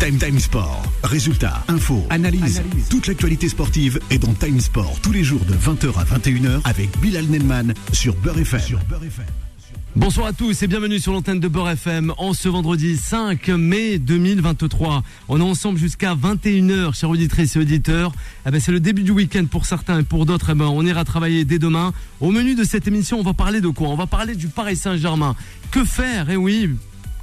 [0.00, 0.82] Time Time Sport.
[1.02, 2.62] Résultats, infos, analyse.
[2.88, 6.96] Toute l'actualité sportive est dans Time Sport tous les jours de 20h à 21h avec
[7.00, 8.78] Bilal Nelman sur Beurre FM.
[9.96, 13.98] Bonsoir à tous et bienvenue sur l'antenne de Beurre FM en ce vendredi 5 mai
[13.98, 15.02] 2023.
[15.28, 18.12] On est ensemble jusqu'à 21h, chers auditrices et auditeurs.
[18.46, 20.50] Eh ben, c'est le début du week-end pour certains et pour d'autres.
[20.50, 21.92] Eh ben, on ira travailler dès demain.
[22.20, 23.88] Au menu de cette émission, on va parler de quoi?
[23.88, 25.34] On va parler du Paris Saint-Germain.
[25.72, 26.30] Que faire?
[26.30, 26.70] Eh oui,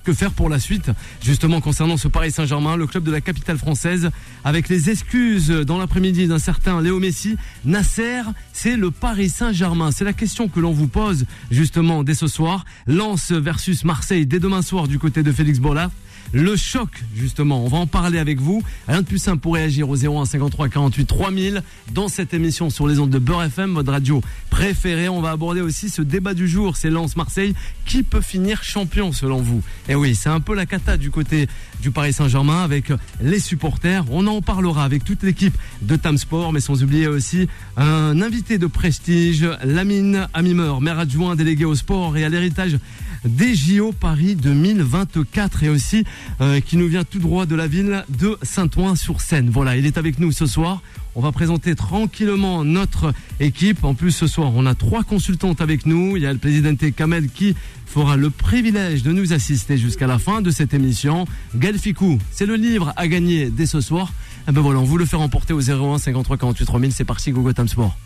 [0.05, 0.91] que faire pour la suite
[1.21, 4.11] Justement, concernant ce Paris Saint-Germain, le club de la capitale française,
[4.43, 8.21] avec les excuses dans l'après-midi d'un certain Léo Messi, Nasser,
[8.54, 9.91] c'est le Paris Saint-Germain.
[9.91, 12.65] C'est la question que l'on vous pose justement dès ce soir.
[12.87, 15.89] Lens versus Marseille dès demain soir du côté de Félix Bollard.
[16.34, 18.61] Le choc, justement, on va en parler avec vous.
[18.88, 22.88] Rien de plus simple pour réagir au 01 53 48 3000 dans cette émission sur
[22.88, 25.07] les ondes de Beurre FM, votre radio préférée.
[25.07, 27.54] On va aborder aussi ce débat du jour, c'est Lens-Marseille.
[27.86, 31.47] Qui peut finir champion selon vous Eh oui, c'est un peu la cata du côté
[31.82, 34.03] du Paris Saint-Germain avec les supporters.
[34.09, 38.58] On en parlera avec toute l'équipe de Tam Sport, mais sans oublier aussi un invité
[38.58, 42.77] de prestige, Lamine Amimer, maire adjoint délégué au sport et à l'héritage
[43.25, 46.03] des JO Paris 2024 et aussi
[46.41, 49.49] euh, qui nous vient tout droit de la ville de Saint-Ouen-sur-Seine.
[49.49, 50.81] Voilà, il est avec nous ce soir.
[51.15, 53.83] On va présenter tranquillement notre équipe.
[53.83, 56.17] En plus, ce soir, on a trois consultantes avec nous.
[56.17, 60.19] Il y a le président Kamel qui fera le privilège de nous assister jusqu'à la
[60.19, 61.25] fin de cette émission.
[61.55, 64.11] Galficou, c'est le livre à gagner dès ce soir.
[64.47, 66.91] Et ben voilà, on vous le fait remporter au 01 53 48 3000.
[66.91, 67.97] C'est parti, Gogo Time Sport.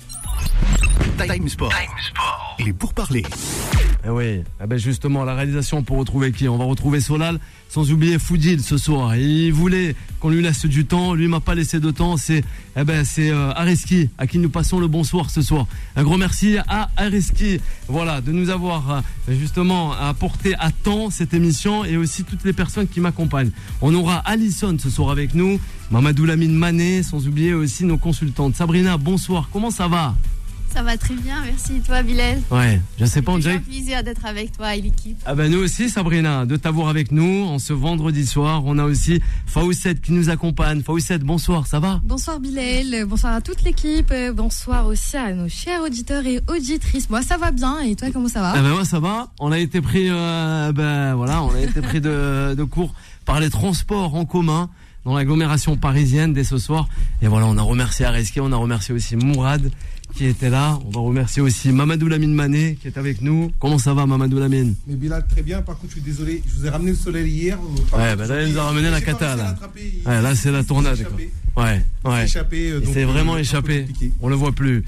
[1.18, 1.74] Time Sport.
[2.60, 3.24] Et pour parler.
[4.06, 6.48] Eh oui, eh ben justement, la réalisation pour retrouver qui?
[6.48, 9.18] On va retrouver Solal, sans oublier Foudil ce soir.
[9.18, 12.16] Il voulait qu'on lui laisse du temps, lui m'a pas laissé de temps.
[12.16, 12.46] C'est
[12.78, 15.68] eh ben, c'est euh, à qui nous passons le bonsoir ce soir.
[15.98, 19.02] Un gros merci à Areski, voilà, de nous avoir euh,
[19.38, 23.52] justement apporté à temps cette émission et aussi toutes les personnes qui m'accompagnent.
[23.82, 25.60] On aura Alison ce soir avec nous,
[25.92, 28.56] Mamadou Lamine Mané, sans oublier aussi nos consultantes.
[28.56, 30.16] Sabrina, bonsoir, comment ça va?
[30.74, 31.78] Ça va très bien, merci.
[31.78, 33.60] Et toi, Bilal Ouais, je sais pas, on dirait.
[33.60, 35.18] plaisir d'être avec toi et l'équipe.
[35.26, 38.64] Ah ben nous aussi, Sabrina, de t'avoir avec nous en ce vendredi soir.
[38.66, 40.82] On a aussi Faouset qui nous accompagne.
[40.84, 42.00] Faouset, bonsoir, ça va?
[42.04, 47.10] Bonsoir Bilal, bonsoir à toute l'équipe, bonsoir aussi à nos chers auditeurs et auditrices.
[47.10, 47.80] Moi, ça va bien.
[47.80, 48.54] Et toi, comment ça va?
[48.56, 49.32] Ah ben moi, ça va.
[49.40, 52.94] On a été pris, euh, ben voilà, on a été pris de, de cours
[53.26, 54.70] par les transports en commun
[55.06, 56.88] dans l'agglomération parisienne dès ce soir.
[57.22, 59.72] Et voilà, on a remercié Areski, on a remercié aussi Mourad
[60.14, 60.80] qui était là.
[60.86, 63.52] On va remercier aussi Mamadou Lamine Mané qui est avec nous.
[63.60, 64.76] Comment ça va Mamadou Lamine?
[64.88, 65.62] Mais Bilal, très bien.
[65.62, 67.60] Par contre, je suis désolé, je vous ai ramené le soleil hier.
[67.94, 69.56] Ouais, bah là, il nous a ramené la cata là.
[70.06, 71.06] Ouais, là, c'est la tournade.
[71.58, 72.26] Ouais, ouais.
[72.26, 73.86] Échappé, euh, c'est vraiment euh, échappé.
[74.22, 74.84] On le voit plus.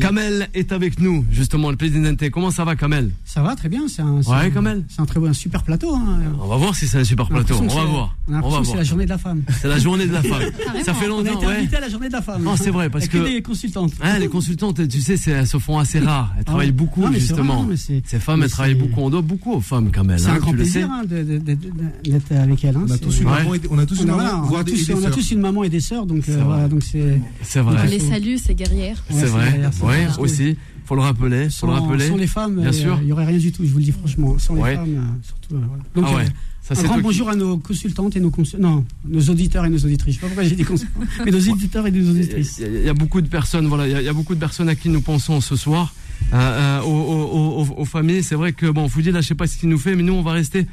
[0.00, 2.14] Kamel est avec nous, justement, le président.
[2.32, 3.10] Comment ça va, Kamel?
[3.24, 3.88] Ça va très bien.
[3.88, 4.84] C'est un, ouais, Kamel.
[4.88, 5.94] C'est un très bon, un super plateau.
[5.94, 6.20] Hein.
[6.40, 7.56] On va voir si c'est un super plateau.
[7.60, 8.16] On va voir.
[8.28, 9.42] On va C'est la journée de la femme.
[9.60, 10.42] C'est la journée de la femme.
[10.84, 11.30] ça fait longtemps.
[11.34, 12.42] On a été invité à la journée de la femme.
[12.42, 13.92] Non, c'est vrai parce que les consultantes.
[14.02, 16.32] Hein, les consultantes, tu sais, elles se font assez rares.
[16.38, 17.68] Elles travaillent beaucoup justement.
[17.76, 19.00] Ces femmes, elles travaillent beaucoup.
[19.00, 20.18] On doit beaucoup aux femmes, Kamel.
[20.18, 22.76] C'est un grand plaisir hein, d'être avec elles.
[22.76, 23.50] On a tous une maman.
[23.70, 24.48] On a tous une maman.
[24.50, 26.68] On a tous une maman et des sœurs, donc voilà.
[26.68, 27.86] Donc c'est vrai.
[27.88, 29.02] les saluts, c'est guerrière.
[29.10, 29.60] C'est vrai.
[29.82, 30.56] Oui, aussi.
[30.84, 31.48] Faut le rappeler.
[31.48, 32.08] Faut le rappeler.
[32.08, 32.98] Sans les femmes, bien sûr.
[33.02, 33.64] Il y aurait rien du tout.
[33.64, 34.38] Je vous le dis franchement.
[34.38, 35.54] Sans les femmes, euh, surtout.
[35.54, 35.60] Euh,
[35.94, 36.24] donc, ah ouais.
[36.60, 40.14] Ça, un grand bonjour à nos consultantes et nos non, nos auditeurs et nos auditrices.
[40.14, 42.62] Je sais pas pourquoi j'ai dit consultants, mais nos auditeurs et nos auditrices.
[42.64, 44.88] Il y, a beaucoup de personnes, voilà, il y, a beaucoup de personnes à qui
[44.88, 45.92] nous pensons ce soir.
[46.32, 49.46] Euh, aux, aux, aux, familles, c'est vrai que bon, vous dit là, je sais pas
[49.46, 50.66] ce qu'il nous fait, mais nous on va rester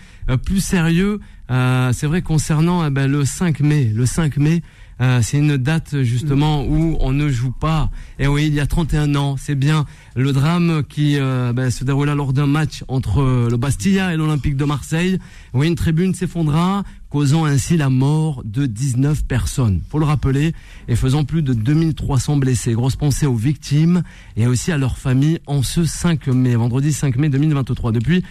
[0.46, 1.19] plus sérieux.
[1.50, 4.62] c'est vrai concernant eh ben, le 5 mai, le 5 mai.
[5.01, 7.89] Euh, c'est une date justement où on ne joue pas.
[8.19, 9.85] Et oui, il y a 31 ans, c'est bien
[10.16, 14.56] le drame qui euh, ben, se déroula lors d'un match entre le Bastilla et l'Olympique
[14.56, 15.17] de Marseille.
[15.53, 19.81] Oui, une tribune s'effondra, causant ainsi la mort de 19 personnes.
[19.89, 20.53] Faut le rappeler,
[20.88, 22.73] et faisant plus de 2300 blessés.
[22.73, 24.03] Grosse pensée aux victimes
[24.38, 27.91] et aussi à leurs familles en ce 5 mai, vendredi 5 mai 2023.
[27.91, 28.23] Depuis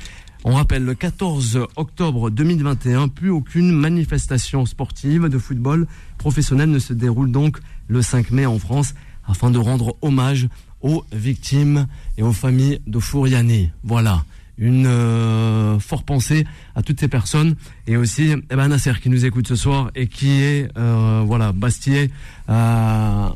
[0.43, 5.87] on rappelle, le 14 octobre 2021, plus aucune manifestation sportive de football
[6.21, 7.57] professionnel ne se déroule donc
[7.89, 8.95] le 5 mai en France
[9.27, 10.49] afin de rendre hommage
[10.83, 11.87] aux victimes
[12.19, 13.71] et aux familles de Fouriani.
[13.85, 14.25] Voilà,
[14.59, 16.47] une euh, forte pensée
[16.81, 17.57] à toutes ces personnes.
[17.87, 21.53] Et aussi eh ben, Nasser qui nous écoute ce soir et qui est euh, voilà
[21.53, 22.11] Bastier.
[22.49, 23.29] Euh,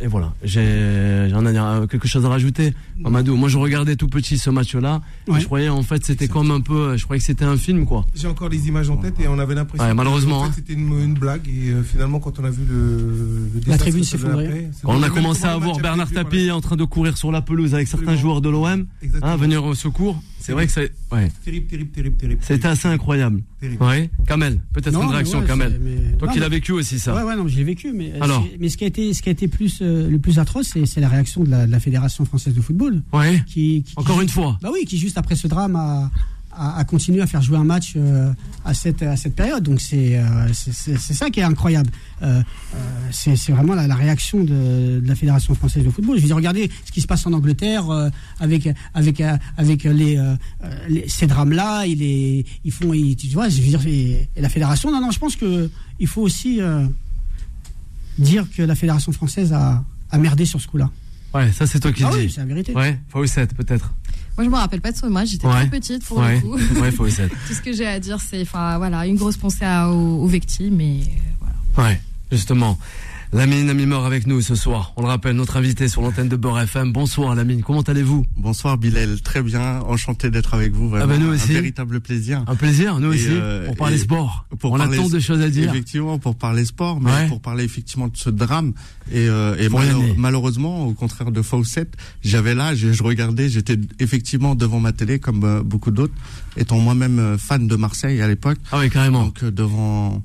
[0.00, 0.32] et voilà.
[0.44, 3.36] J'ai j'en ai quelque chose à rajouter Mamadou.
[3.36, 6.60] Moi je regardais tout petit ce match là je croyais en fait c'était comme un
[6.60, 8.04] peu je croyais que c'était un film quoi.
[8.14, 10.50] J'ai encore les images en tête et on avait l'impression ouais, malheureusement hein.
[10.54, 11.48] c'était une, blague.
[11.48, 15.10] Et euh, finalement quand on a vu le, le la tribune s'effondrer quand on a
[15.10, 18.40] commencé à voir Bernard Tapie en train de courir sur la pelouse avec certains joueurs
[18.40, 18.86] de l'OM
[19.22, 21.30] hein, venir au secours c'est vrai que c'est ouais.
[21.44, 25.72] terrible terrible terrible terrible c'était assez incroyable oui, Kamel, peut-être une réaction, Kamel.
[26.18, 27.12] Toi Non, qui mais- l'as vécu aussi, ça.
[27.14, 29.28] Ouais, ouais, non, j'ai vécu, mais, euh, Alors mais ce qui a été, ce qui
[29.28, 32.24] a été plus, euh, le plus atroce, c'est, la réaction de la, de la Fédération
[32.24, 33.42] française de football, Ouais.
[33.46, 34.58] qui, qui- Encore qui- une fois.
[34.62, 36.10] Bah oui, qui juste après ce drame a,
[36.58, 38.32] a continué à faire jouer un match euh,
[38.64, 39.62] à cette à cette période.
[39.62, 41.90] Donc c'est euh, c'est- ça qui est incroyable.
[42.22, 42.42] Euh,
[42.74, 42.78] euh,
[43.12, 46.16] c'est vraiment la, la réaction de, de la fédération française de football.
[46.16, 47.84] Je veux dire, regardez ce qui se passe en Angleterre
[48.40, 49.22] avec avec
[49.56, 50.20] avec les,
[50.88, 51.86] les- ces drames là.
[51.86, 53.48] Ils ils font ils- tu vois.
[53.48, 54.90] Je veux dire et, et la fédération.
[54.90, 55.70] Non non, je pense que
[56.00, 56.60] il faut aussi
[58.18, 60.90] dire que la fédération française a a merdé sur ce coup-là.
[61.34, 62.32] Ouais, ça c'est toi qui Ah le oui, dis.
[62.32, 62.72] c'est la vérité.
[62.74, 63.92] Ouais, Fawcett peut-être.
[64.38, 65.30] Moi, je me rappelle pas de ce match.
[65.30, 65.60] J'étais Ouais.
[65.62, 66.56] trop petite pour Ouais, le coup.
[66.80, 67.28] ouais, Fawcett.
[67.48, 70.80] Tout ce que j'ai à dire, c'est, voilà, une grosse pensée à- aux, aux victimes
[70.80, 71.44] et euh,
[71.76, 71.90] voilà.
[71.90, 72.00] Ouais,
[72.30, 72.78] justement.
[73.30, 74.94] Lamine Amimor avec nous ce soir.
[74.96, 76.92] On le rappelle, notre invité sur l'antenne de Beurre FM.
[76.94, 78.24] Bonsoir Lamine, comment allez-vous?
[78.38, 80.88] Bonsoir Bilal, très bien, enchanté d'être avec vous.
[80.88, 81.50] Vraiment, Ah bah nous aussi.
[81.50, 82.42] Un véritable plaisir.
[82.46, 84.46] Un plaisir, nous Et, aussi, euh, pour parler sport.
[84.58, 85.68] pour On a tant de choses à dire.
[85.68, 87.28] Effectivement, pour parler sport, mais Ouais.
[87.28, 88.72] pour parler effectivement de ce drame.
[89.12, 89.68] Et, euh, et
[90.16, 95.44] malheureusement, au contraire de Fawcett, j'avais et je regardais, j'étais effectivement devant ma télé comme
[95.44, 96.14] euh, beaucoup d'autres,
[96.56, 98.58] étant moi-même euh, fan de Marseille à l'époque.
[98.72, 99.24] Ah oui, carrément.
[99.24, 100.22] Donc devant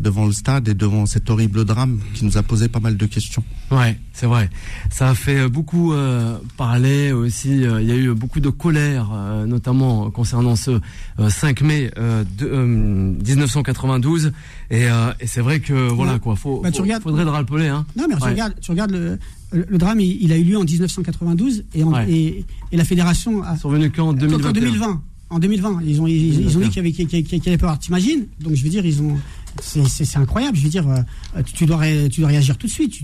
[0.00, 3.06] devant le stade et devant cet horrible drame qui nous a posé pas mal de
[3.06, 3.44] questions.
[3.70, 4.48] Ouais, c'est vrai.
[4.90, 7.64] Ça a fait beaucoup euh, parler aussi.
[7.64, 10.72] euh, Il y a eu beaucoup de colère, euh, notamment concernant ce
[11.18, 13.14] euh, 5 mai euh, de, euh,
[13.46, 14.32] 1992.
[14.70, 16.18] Et, euh, et c'est vrai que voilà Ouais.
[16.20, 16.36] quoi.
[16.36, 17.68] Faut, Bah, tu regardes- faudrait le rappeler.
[17.68, 17.84] Hein.
[17.96, 18.30] Non, mais tu Ouais.
[18.30, 19.18] regardes, tu regardes le,
[19.52, 22.10] le, le drame, il, il a eu lieu en 1992 et, en- Ouais.
[22.10, 23.54] et, et la fédération a.
[23.54, 24.52] Ils sont venus qu'en en 2021.
[24.52, 25.02] 2020.
[25.32, 27.44] En 2020, ils ont, ils, ils ont dit qu'il y avait, qu'il y avait- qu'il
[27.44, 27.78] y avait peur.
[27.78, 28.26] T'imagines?
[28.40, 29.16] Donc, je veux dire, ils ont.
[29.60, 30.56] C'est incroyable.
[30.56, 32.94] Je veux dire, euh, tu, dois, ré- tu dois réagir tout de suite.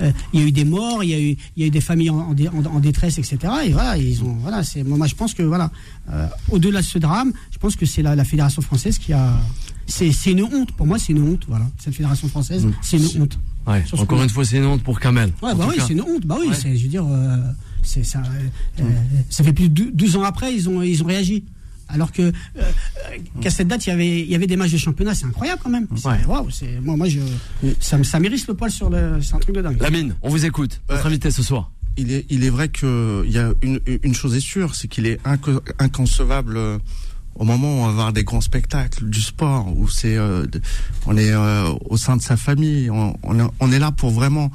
[0.00, 1.70] Euh, il y a eu des morts, il y a eu, il y a eu
[1.70, 3.38] des familles en, en dé- en- en détresse, etc.
[3.66, 4.34] Et voilà, ils ont.
[4.40, 4.82] Voilà, c'est.
[4.82, 5.70] Moi, je pense que voilà,
[6.10, 9.32] euh, au-delà de ce drame, je pense que c'est la, la fédération française qui a.
[9.86, 10.72] C'est c'est une honte.
[10.72, 11.44] Pour moi, c'est une honte.
[11.48, 13.38] Voilà, cette fédération française, c'est une honte.
[13.66, 13.82] Ouais.
[13.98, 15.32] Encore une fois, c'est une honte pour Kamel.
[15.42, 16.26] Ouais, bah oui, c'est une honte.
[16.26, 16.54] Bah oui, Ouais.
[16.54, 17.36] c'est, je veux dire, euh,
[17.82, 18.22] c'est ça.
[19.30, 21.44] ça fait plus de dou- 12 ans après, ils ont, ils ont réagi.
[21.88, 22.62] Alors que euh, euh,
[23.40, 25.60] qu'à cette date, il y avait, il y avait des matchs de championnat, c'est incroyable
[25.62, 25.86] quand même.
[26.04, 26.24] Ouais.
[26.26, 27.20] waouh, c'est, moi, moi, je,
[27.80, 29.80] ça, me- ça mérite le poil sur le, c'est un truc de dingue.
[29.80, 30.80] Lamine, on vous écoute.
[30.90, 30.96] Ouais.
[31.04, 31.70] invité ce soir.
[31.96, 34.88] Il est, il est vrai que il y a une, une chose est sûre, c'est
[34.88, 36.78] qu'il est inco- inconcevable euh,
[37.36, 40.44] au moment où on va avoir des grands spectacles du sport, où c'est, euh,
[41.06, 44.50] on est euh, au sein de sa famille, on, on est là pour vraiment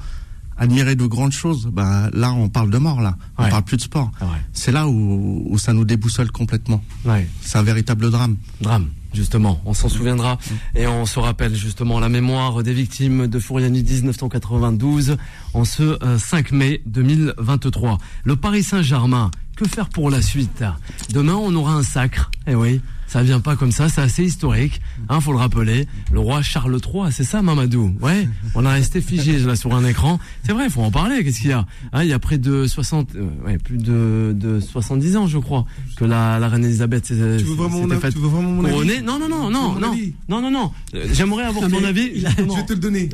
[0.59, 1.67] admirer de grandes choses.
[1.71, 3.49] Ben là, on parle de mort là, on Ouais.
[3.49, 4.11] parle plus de sport.
[4.21, 4.31] Ah ouais.
[4.53, 6.83] C'est là où, où ça nous déboussole complètement.
[7.05, 7.27] Ouais.
[7.41, 8.35] C'est un véritable drame.
[8.61, 9.61] Drame, justement.
[9.65, 10.37] On s'en souviendra
[10.75, 15.17] et on se rappelle justement la mémoire des victimes de Fouriani 1992
[15.53, 17.97] en ce euh, 5 mai 2023.
[18.23, 20.63] Le Paris Saint-Germain, que faire pour la suite?
[21.11, 22.29] Demain, on aura un sacre.
[22.47, 22.81] Eh oui.
[23.09, 25.87] Ça vient pas comme ça, c'est assez historique, hein, faut le rappeler.
[26.13, 27.95] Le roi Charles III, c'est ça, Mamadou?
[28.01, 30.19] Ouais, on a resté figé là sur un écran.
[30.45, 31.23] C'est vrai, faut en parler.
[31.23, 31.65] Qu'est-ce qu'il y a?
[31.91, 35.39] Hein, Il y a près de 60, euh, ouais, plus de, de 70 ans, je
[35.39, 35.65] crois,
[35.97, 38.63] que la, la reine Elisabeth s'est- Tu veux vraiment mon faite Tu veux vraiment mon
[38.63, 38.73] avis?
[38.73, 39.01] couronner?
[39.01, 39.91] Non, non, non, non, non,
[40.29, 40.71] non, non, non.
[40.93, 42.11] Euh, J'aimerais avoir Non, ton avis.
[42.21, 43.09] Je vais te le donner.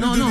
[0.00, 0.28] non, non,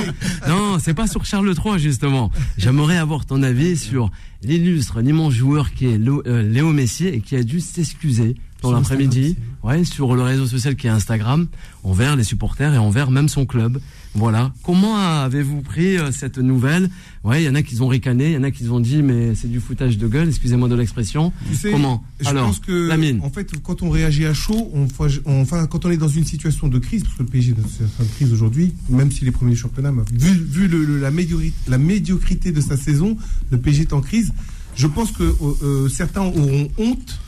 [0.48, 2.30] non, c'est pas sur Charles III justement.
[2.56, 4.10] J'aimerais avoir ton avis sur
[4.42, 8.68] l'illustre, l'immense joueur qui est Lo- euh, Léo Messi et qui a dû s'excuser dans
[8.70, 11.46] Sur l'après-midi, ouais, sur le réseau social qui est Instagram,
[11.84, 13.80] envers les supporters et envers même son club.
[14.14, 14.52] Voilà.
[14.62, 16.90] Comment avez-vous pris euh, cette nouvelle?
[17.24, 19.02] Ouais, il y en a qui ont ricané, il y en a qui ont dit
[19.02, 21.32] mais c'est du foutage de gueule, excusez-moi de l'expression.
[21.48, 22.04] Tu sais, Comment?
[22.20, 23.20] Je Alors, pense que, Lamine.
[23.22, 24.86] en fait, quand on réagit à chaud, on,
[25.24, 27.54] on- enfin, quand on est dans une situation de crise, parce que le PSG est
[27.54, 31.00] dans une crise aujourd'hui, même s'il est premier du championnat, mais vu, vu le- le-
[31.00, 33.16] la, médiocrité, la médiocrité de sa saison,
[33.50, 34.32] le PSG est en crise.
[34.76, 37.18] Je pense que euh, euh, certains auront honte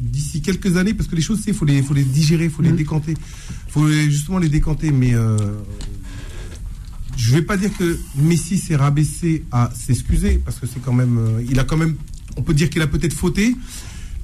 [0.00, 2.62] d'ici quelques années, parce que les choses, il faut les, faut les digérer, il faut
[2.62, 2.76] les Mm.
[2.76, 3.12] décanter.
[3.12, 5.36] Il faut les- justement les décanter, mais euh,
[7.16, 11.18] je vais pas dire que Messi s'est rabaissé à s'excuser, parce que c'est quand même,
[11.18, 11.94] euh, il a quand même,
[12.36, 13.54] on peut dire qu'il a peut-être fauté,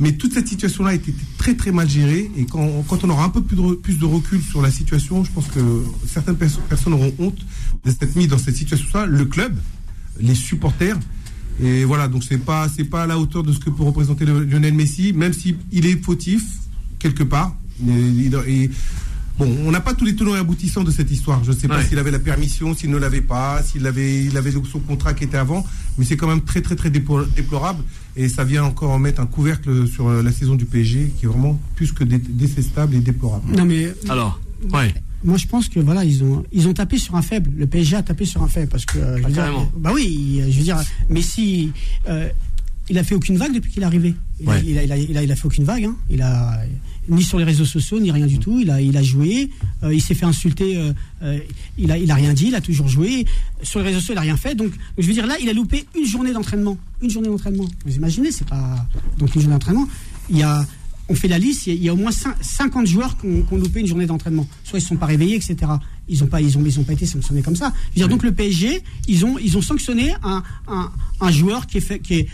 [0.01, 3.25] mais toute cette situation-là a été très très mal gérée, et quand, quand on aura
[3.25, 5.61] un peu plus de, plus de recul sur la situation, je pense que
[6.07, 7.39] certaines perso- personnes auront honte
[7.85, 9.57] de s'être mis dans cette situation-là, le club,
[10.21, 10.99] les supporters,
[11.63, 14.25] et voilà, donc c'est pas c'est pas à la hauteur de ce que peut représenter
[14.25, 16.43] le- Lionel Messi, même si il est fautif
[16.99, 17.55] quelque part.
[18.47, 18.71] Et-
[19.39, 21.43] bon, on n'a pas tous les tenants et aboutissants de cette histoire.
[21.45, 21.87] Je ne sais pas Ouais.
[21.87, 25.25] s'il avait la permission, s'il ne l'avait pas, s'il avait il avait son contrat qui
[25.25, 25.65] était avant,
[25.97, 27.83] mais c'est quand même très très très déplorable
[28.17, 31.29] et ça vient encore mettre un couvercle sur euh, la saison du PSG qui est
[31.29, 33.57] vraiment plus que dé- détestable et déplorable.
[33.57, 34.39] Non, mais Alors,
[34.75, 34.93] ouais.
[35.25, 37.51] Moi, je pense que voilà, ils ont, ils ont tapé sur un faible.
[37.57, 39.71] Le PSG a tapé sur un faible parce que, euh, je veux Ah, dire, carrément.
[39.77, 41.71] bah oui, je veux dire, Messi,
[42.09, 42.29] euh,
[42.89, 44.15] il a fait aucune vague depuis qu'il est arrivé.
[44.41, 44.63] Il, a, Ouais.
[44.67, 45.85] il, a, il, a, il, a, il a fait aucune vague.
[45.85, 45.97] Hein.
[46.11, 46.61] Il a
[47.09, 48.59] ni sur les réseaux sociaux ni rien du tout.
[48.61, 49.51] Il a, il a joué.
[49.83, 50.77] Euh, il s'est fait insulter.
[50.77, 51.39] euh, euh,
[51.79, 52.47] il a, il a rien dit.
[52.49, 53.27] Il a toujours joué.
[53.63, 54.55] Sur les réseaux sociaux, il a rien fait.
[54.55, 56.79] Donc, je veux dire là, il a loupé une journée d'entraînement.
[57.03, 57.67] Une journée d'entraînement.
[57.87, 58.87] Vous imaginez, c'est pas
[59.19, 59.87] donc une journée d'entraînement.
[60.31, 60.67] Il y a
[61.11, 63.53] on fait la liste, il y a- au moins cin- 50 joueurs qui ont, qui
[63.53, 64.47] ont loupé une journée d'entraînement.
[64.65, 65.57] Soit ils ne sont pas réveillés, etc.
[66.09, 67.73] Ils n'ont pas, ils ont, ils ont pas été sanctionnés comme ça.
[67.89, 70.91] Je veux dire, donc le PSG, ils ont, ils ont sanctionné un, un,
[71.21, 72.29] un joueur qui est, fait, qui, est,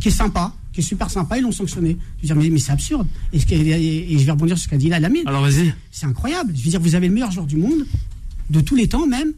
[0.00, 1.96] qui est sympa, qui est super sympa, ils l'ont sanctionné.
[2.22, 3.06] Je veux dire, mais, mais c'est absurde.
[3.32, 5.26] Et, ce qui est- et- et je vais rebondir sur ce qu'a dit là, Lamine.
[5.26, 5.74] Alors vas-y.
[5.90, 6.52] C'est incroyable.
[6.54, 7.86] Je veux dire, vous avez le meilleur joueur du monde,
[8.50, 9.32] de tous les temps même,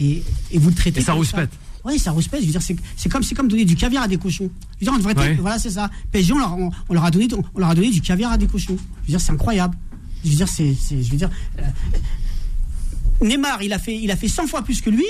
[0.00, 1.00] et, et vous le traitez.
[1.00, 1.50] Et ça rouspète.
[1.84, 2.40] Oui, ça rouspète.
[2.40, 4.50] Je veux dire, c'est comme, c'est comme donner du caviar à des cochons.
[4.80, 5.34] Je veux dire, on devrait Ouais.
[5.40, 5.90] voilà, c'est ça.
[6.12, 8.38] PSG, on leur, on, on leur a donné, on leur a donné du caviar à
[8.38, 8.76] des cochons.
[9.02, 9.76] Je veux dire, c'est incroyable.
[10.24, 11.62] Je veux dire, c'est, je veux dire, euh,
[13.26, 15.04] Neymar, il a fait, il a fait 100 fois plus que lui.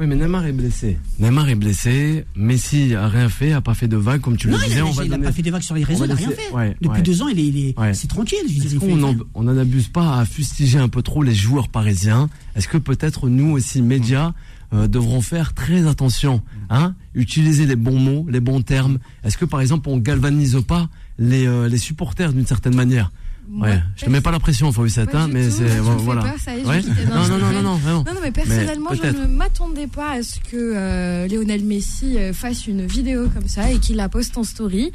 [0.00, 0.96] Oui, mais Neymar est blessé.
[1.18, 2.24] Neymar est blessé.
[2.36, 4.80] Messi a rien fait, a pas fait de vague, comme tu non, le il disais.
[4.80, 6.30] a, on va il a pas fait des vagues sur les réseaux, il a rien
[6.30, 6.52] fait.
[6.54, 7.02] ouais, Depuis ouais.
[7.02, 7.94] deux ans, il est, il est- Ouais.
[7.94, 8.38] c'est tranquille.
[8.46, 11.24] Est-ce il qu'on il en, fait- on n'en abuse pas à fustiger un peu trop
[11.24, 12.30] les joueurs parisiens?
[12.54, 14.34] Est-ce que peut-être nous aussi, médias,
[14.72, 19.44] euh, devrons faire très attention hein Utiliser les bons mots, les bons termes Est-ce que
[19.44, 23.10] par exemple, on galvanise pas les, euh, les supporters d'une certaine manière?
[23.50, 26.34] Moi, Ouais, je te mets pas la pression, Pas hein, mais c'est voilà.
[26.38, 26.82] ça est, Ouais.
[26.82, 28.04] Non, non, non, non, non, non, vraiment.
[28.06, 32.66] Non, non, mais personnellement, je ne m'attendais pas à ce que euh, Lionel Messi fasse
[32.66, 34.92] une vidéo comme ça et qu'il la poste en story.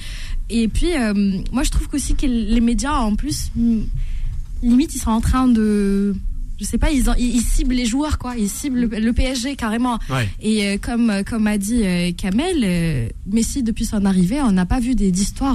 [0.51, 1.13] Et puis, euh,
[1.51, 3.51] moi, je trouve qu'aussi que les médias, en plus,
[4.61, 6.15] limite, ils sont en train de.
[6.63, 8.35] Je sais pas, ils, en- ils, ils ciblent les joueurs, quoi.
[8.37, 9.99] Ils ciblent le, le PSG carrément.
[10.09, 10.29] Ouais.
[10.41, 14.53] Et euh, comme, euh, comme a dit euh, Kamel, euh, Messi, depuis son arrivée, on
[14.53, 14.95] n'a pas vu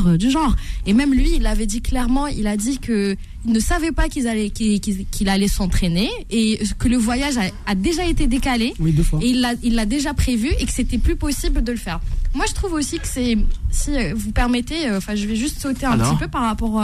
[0.08, 0.54] euh, du genre.
[0.86, 4.08] Et même lui, il avait dit clairement, il a dit que il ne savait pas
[4.10, 8.74] qu'il, qu'il- qu'il allait s'entraîner et que le voyage a, a déjà été décalé.
[8.78, 9.20] Oui, deux fois.
[9.22, 12.00] Et il l'a, il l'a déjà prévu et que c'était plus possible de le faire.
[12.34, 13.38] Moi, je trouve aussi que c'est,
[13.70, 16.76] si vous permettez, enfin, je vais juste sauter un Alors petit peu par rapport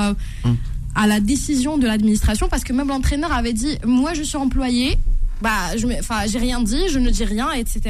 [0.45, 0.57] Hum.
[0.95, 4.99] À la décision de l'administration, parce que même l'entraîneur avait dit, moi, je suis employé,
[5.43, 7.81] bah, je, enfin, j'ai rien dit, je ne dis rien, etc.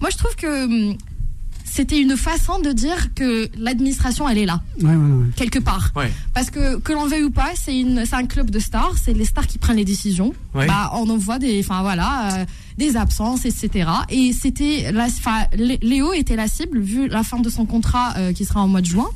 [0.00, 0.96] Moi, je trouve que hum,
[1.64, 5.26] c'était une façon de dire que l'administration, elle est là, Ouais, ouais, ouais.
[5.36, 5.90] quelque part.
[5.96, 6.12] Ouais.
[6.34, 9.14] Parce que, que l'on veuille ou pas, c'est une, c'est un club de stars, c'est
[9.14, 10.34] les stars qui prennent les décisions.
[10.54, 10.66] Ouais.
[10.66, 12.44] Bah, on en voit des, enfin voilà, euh,
[12.78, 13.88] des absences, etc.
[14.10, 15.08] Et c'était, la-
[15.80, 18.80] Léo était la cible vu la fin de son contrat euh, qui sera en mois
[18.82, 19.08] de juin.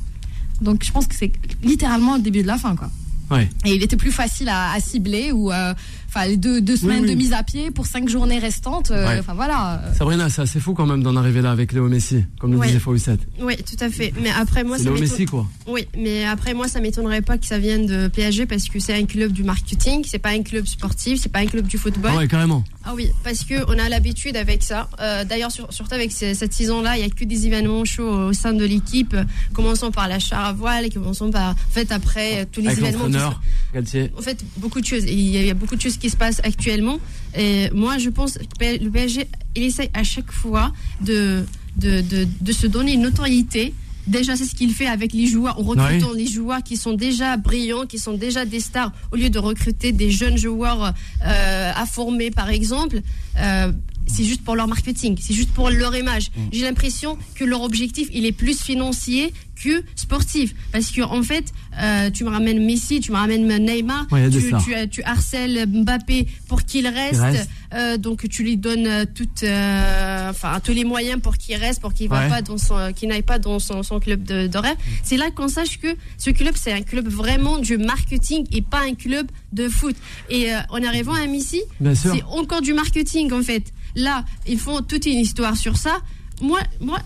[0.61, 1.31] Donc, je pense que c'est
[1.63, 2.89] littéralement le début de la fin, quoi.
[3.29, 3.49] Ouais.
[3.65, 5.73] Et il était plus facile à, à cibler ou, euh,
[6.17, 7.09] enfin, les deux, deux semaines oui.
[7.09, 8.91] de mise à pied pour cinq journées restantes.
[8.91, 9.19] euh, Ouais.
[9.19, 9.81] Enfin voilà.
[9.97, 12.67] Sabrina, c'est assez fou quand même d'en arriver là avec Léo Messi, comme le Ouais.
[12.67, 13.19] disait Fawcett.
[13.39, 14.13] Oui, tout à fait.
[14.21, 15.45] Mais après, moi, ça Léo Messi, quoi.
[15.67, 18.93] Oui, mais après, moi, ça m'étonnerait pas que ça vienne de PSG parce que c'est
[18.93, 22.11] un club du marketing, c'est pas un club sportif, c'est pas un club du football.
[22.13, 22.63] Ah ouais, carrément.
[22.83, 24.89] Ah oui, parce que on a l'habitude avec ça.
[25.01, 28.27] Euh, D'ailleurs, sur- surtout avec ce- cette saison-là, il y a que des événements chauds
[28.29, 29.15] au sein de l'équipe.
[29.53, 32.79] Commençons par la char à voile, et commençons par, en fait, après tous les Avec
[32.79, 33.03] événements.
[33.05, 33.41] l'entraîneur,
[33.73, 34.11] Galtier.
[34.17, 35.03] en fait, beaucoup de choses.
[35.03, 36.99] Il y, a, il y a beaucoup de choses qui se passent actuellement.
[37.37, 41.43] Et moi, je pense que le PSG, il essaie à chaque fois de,
[41.77, 43.73] de, de, de se donner une notoriété.
[44.07, 47.35] Déjà, c'est ce qu'il fait avec les joueurs, en recrutant les joueurs qui sont déjà
[47.35, 50.93] brillants, qui sont déjà des stars, au lieu de recruter des jeunes joueurs
[51.25, 53.01] euh, à former, par exemple.
[53.37, 53.71] Euh,
[54.07, 56.31] c'est juste pour leur marketing, c'est juste pour leur image.
[56.35, 56.41] Mm.
[56.53, 60.55] J'ai l'impression que leur objectif, il est plus financier que sportif.
[60.71, 64.41] Parce que, en fait, euh, tu me ramènes Messi, tu me ramènes Neymar, Ouais, tu,
[64.41, 64.63] stars.
[64.63, 67.49] tu, tu harcèles Mbappé pour qu'il reste, reste.
[67.73, 71.81] euh, donc tu lui donnes euh, toutes, euh, enfin, tous les moyens pour qu'il reste,
[71.81, 72.29] pour qu'il Ouais.
[72.29, 74.77] pas dans son, qu'il n'aille pas dans son, son club de, de rêve.
[75.03, 78.81] C'est là qu'on sache que ce club, c'est un club vraiment du marketing et pas
[78.81, 79.95] un club de foot.
[80.29, 81.61] Et en arrivant à Messi,
[81.95, 83.63] c'est encore du marketing en fait.
[83.95, 85.97] Là, ils font toute une histoire sur ça.
[86.41, 86.99] Moi, moi,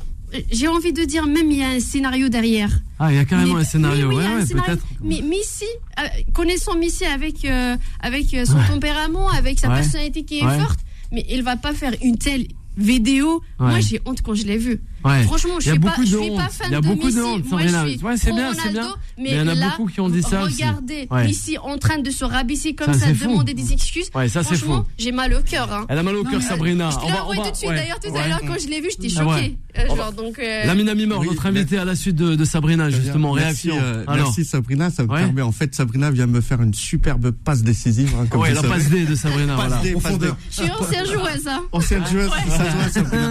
[0.52, 2.70] j'ai envie de dire même il y a un scénario derrière.
[3.00, 4.10] Ah, il y a carrément Mais- un scénario.
[4.10, 4.78] oui, oui, ouais, ouais, scénario.
[5.04, 5.66] Mais Messi,
[6.00, 8.68] euh, connaissant Messi avec, euh, avec euh, son Ouais.
[8.68, 10.80] tempérament, avec sa personnalité qui est forte,
[11.12, 12.48] mais il va pas faire une telle
[12.78, 13.42] vidéo.
[13.60, 14.82] Moi, j'ai honte quand je l'ai vu.
[15.04, 15.24] Ouais.
[15.24, 17.06] Franchement, je suis pas, beaucoup je de suis pas fan Il y a de beaucoup
[17.08, 17.18] Messi.
[17.18, 17.86] de honte, Moi, Sabrina.
[17.86, 18.96] je suis Ouais, c'est bien, c'est bien.
[19.18, 20.56] Mais, Mais il y en a là, beaucoup qui ont dit ça aussi.
[20.64, 21.26] Regardez Ouais.
[21.28, 24.10] Messi en train de se rabaisser comme Ça, ça, demander des excuses.
[24.16, 24.84] Ouais, ça, c'est fou.
[24.98, 25.72] j'ai mal au cœur.
[25.72, 25.86] Hein.
[25.90, 26.90] Elle a mal au cœur, Sabrina.
[26.92, 27.70] Je te On va- l'ai tout de suite.
[27.70, 27.76] ouais.
[27.76, 28.20] D'ailleurs, tout Ouais.
[28.20, 29.36] à l'heure, quand je l'ai vu, j'étais Ah ouais.
[29.36, 29.58] choquée.
[29.78, 32.90] Euh, genre, donc, euh, Lamine Oui, notre mais- invité à la suite de, de Sabrina,
[32.90, 33.34] justement.
[33.34, 33.86] merci, Réaction.
[33.86, 34.28] euh, Alors.
[34.28, 35.20] merci Sabrina, ça me Ouais.
[35.24, 38.12] permet en fait Sabrina vient me faire une superbe passe décisive.
[38.20, 39.56] hein, comme Ouais, la passe D de Sabrina.
[39.56, 39.68] Passe.
[39.70, 39.92] D, passe D.
[39.94, 40.38] Profondeur.
[40.50, 41.48] je suis ancienne joueuse.
[41.48, 41.62] Hein.
[41.72, 43.30] Ancienne joueuse, ça voit, Sabrina.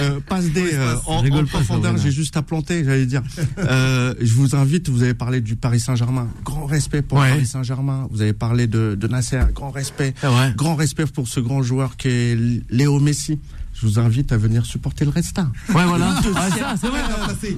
[0.00, 3.22] Euh, passe D euh, en, en profondeur, j'ai juste à planter, j'allais dire.
[3.58, 6.28] Euh, je vous invite, vous avez parlé du Paris Saint-Germain.
[6.44, 7.28] Grand respect pour Ouais.
[7.28, 8.08] le Paris Saint-Germain.
[8.10, 9.40] Vous avez parlé de, de Nasser.
[9.54, 10.14] Grand respect.
[10.20, 10.52] C'est vrai.
[10.56, 12.38] Grand respect pour ce grand joueur qui est
[12.70, 13.38] Léo Messi.
[13.74, 15.48] Je vous invite à venir supporter le Resta.
[15.74, 16.14] Ouais, voilà.
[16.36, 17.00] Ah, ça, c'est vrai.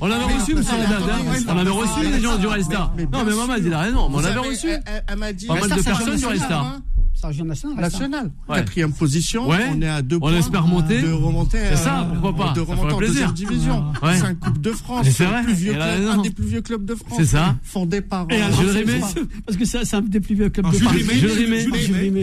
[0.01, 0.75] On avait reçu, monsieur.
[1.49, 2.93] On avait reçu les gens du Resta.
[2.97, 3.67] mais Non, mais maman, sûr.
[3.67, 4.01] il a raison.
[4.07, 4.69] On Vous avait savez, reçu.
[4.69, 5.47] Elle, elle- elle m'a dit.
[5.47, 6.81] Pas mal de personnes du championnat, Resta.
[7.15, 7.31] Hein.
[7.55, 7.75] C'est un hein.
[7.81, 8.31] National.
[8.49, 8.57] Ouais.
[8.57, 9.49] Quatrième position.
[9.49, 9.59] Ouais.
[9.71, 10.37] On est à deux On points.
[10.39, 11.03] espère monter.
[11.03, 11.59] De remonter.
[11.71, 12.53] C'est ça, pourquoi pas.
[12.53, 13.33] De remonter en plaisir.
[13.33, 13.85] deuxième division.
[14.03, 14.17] Ouais.
[14.19, 15.07] Cinq Coupes de France.
[15.11, 15.41] C'est vrai.
[15.41, 16.13] Le plus vieux Et là, club, non.
[16.13, 17.15] un des plus vieux clubs de France.
[17.17, 17.57] C'est ça.
[17.63, 18.27] Fondé par.
[18.31, 19.01] Et euh, alors, Jules c'est- Rimet.
[19.47, 20.77] Parce que c'est c'est un des plus vieux clubs de.
[20.77, 21.61] Rimet, Jules Rimet.
[21.61, 22.23] Jules Rimet,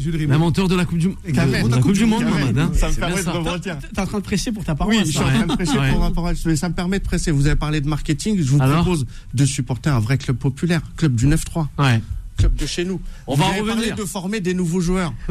[0.00, 0.16] Jules.
[0.16, 0.32] Rimet.
[0.32, 1.64] L'inventeur de la Coupe du, de, Kamel.
[1.64, 2.22] de la coupe du Monde,
[2.56, 2.70] hein.
[2.74, 3.32] Ça me C'est permet de ça.
[3.32, 3.78] rebondir.
[3.94, 5.06] T'es en train de presser pour ta Oui, paroisse.
[5.06, 5.90] je suis en train de Ouais.
[5.90, 6.34] pour ma parole.
[6.46, 7.30] Mais ça me permet de presser.
[7.30, 8.36] Vous avez parlé de marketing.
[8.38, 12.00] Je vous propose de supporter un vrai club populaire, club du 9-3, Ouais.
[12.40, 13.00] Club de chez nous.
[13.26, 13.76] On Vous va avez revenir.
[13.88, 15.12] parlé de former des nouveaux joueurs.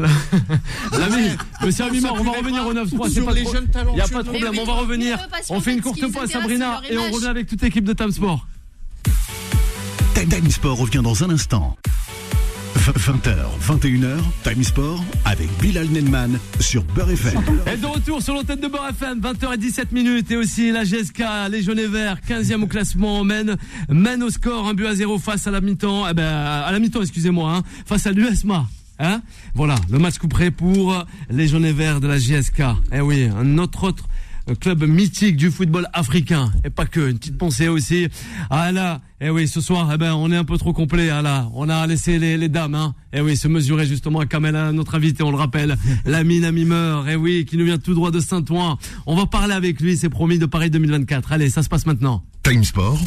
[0.98, 1.28] L'ami,
[1.62, 3.04] monsieur Abimar, on va revenir au 9-3.
[3.08, 5.18] c'est sur pas les trop- jeunes Il n'y a pas de problème, on va revenir.
[5.50, 8.46] On fait une courte pause, Sabrina, et on revient avec toute l'équipe de Time Sport.
[10.14, 11.76] Time Time Sport revient dans un instant.
[12.76, 13.34] 20h,
[13.66, 17.40] 21h, Time Sport avec Bilal Nenman sur Beurre FM.
[17.72, 21.62] Et de retour sur l'antenne de Beurre FM, 20h17 minutes et aussi la GSK, les
[21.62, 23.56] jaunes verts, 15e au classement, mène,
[23.88, 26.78] mène au score, un but à zéro face à la mi-temps, eh ben, à la
[26.78, 28.66] mi-temps, excusez-moi, hein, face à l'USMA.
[28.98, 29.22] Hein
[29.54, 32.62] voilà, le match couperé pour les jaunes verts de la GSK.
[32.92, 34.04] Eh oui, un autre autre
[34.54, 36.50] club mythique du football africain.
[36.64, 38.08] Et pas que, une petite pensée aussi.
[38.50, 41.10] Ah là, eh oui, ce soir, eh ben, on est un peu trop complet.
[41.10, 42.94] Ah là, on a laissé les, les dames, hein.
[43.12, 45.76] Eh oui, se mesurer justement à Kamela, notre invité, on le rappelle.
[46.04, 48.78] L'ami Namimeur, eh oui, qui nous vient tout droit de Saint-Ouen.
[49.06, 51.32] On va parler avec lui, c'est promis, de Paris 2024.
[51.32, 52.22] Allez, ça se passe maintenant.
[52.42, 52.98] Time Sport.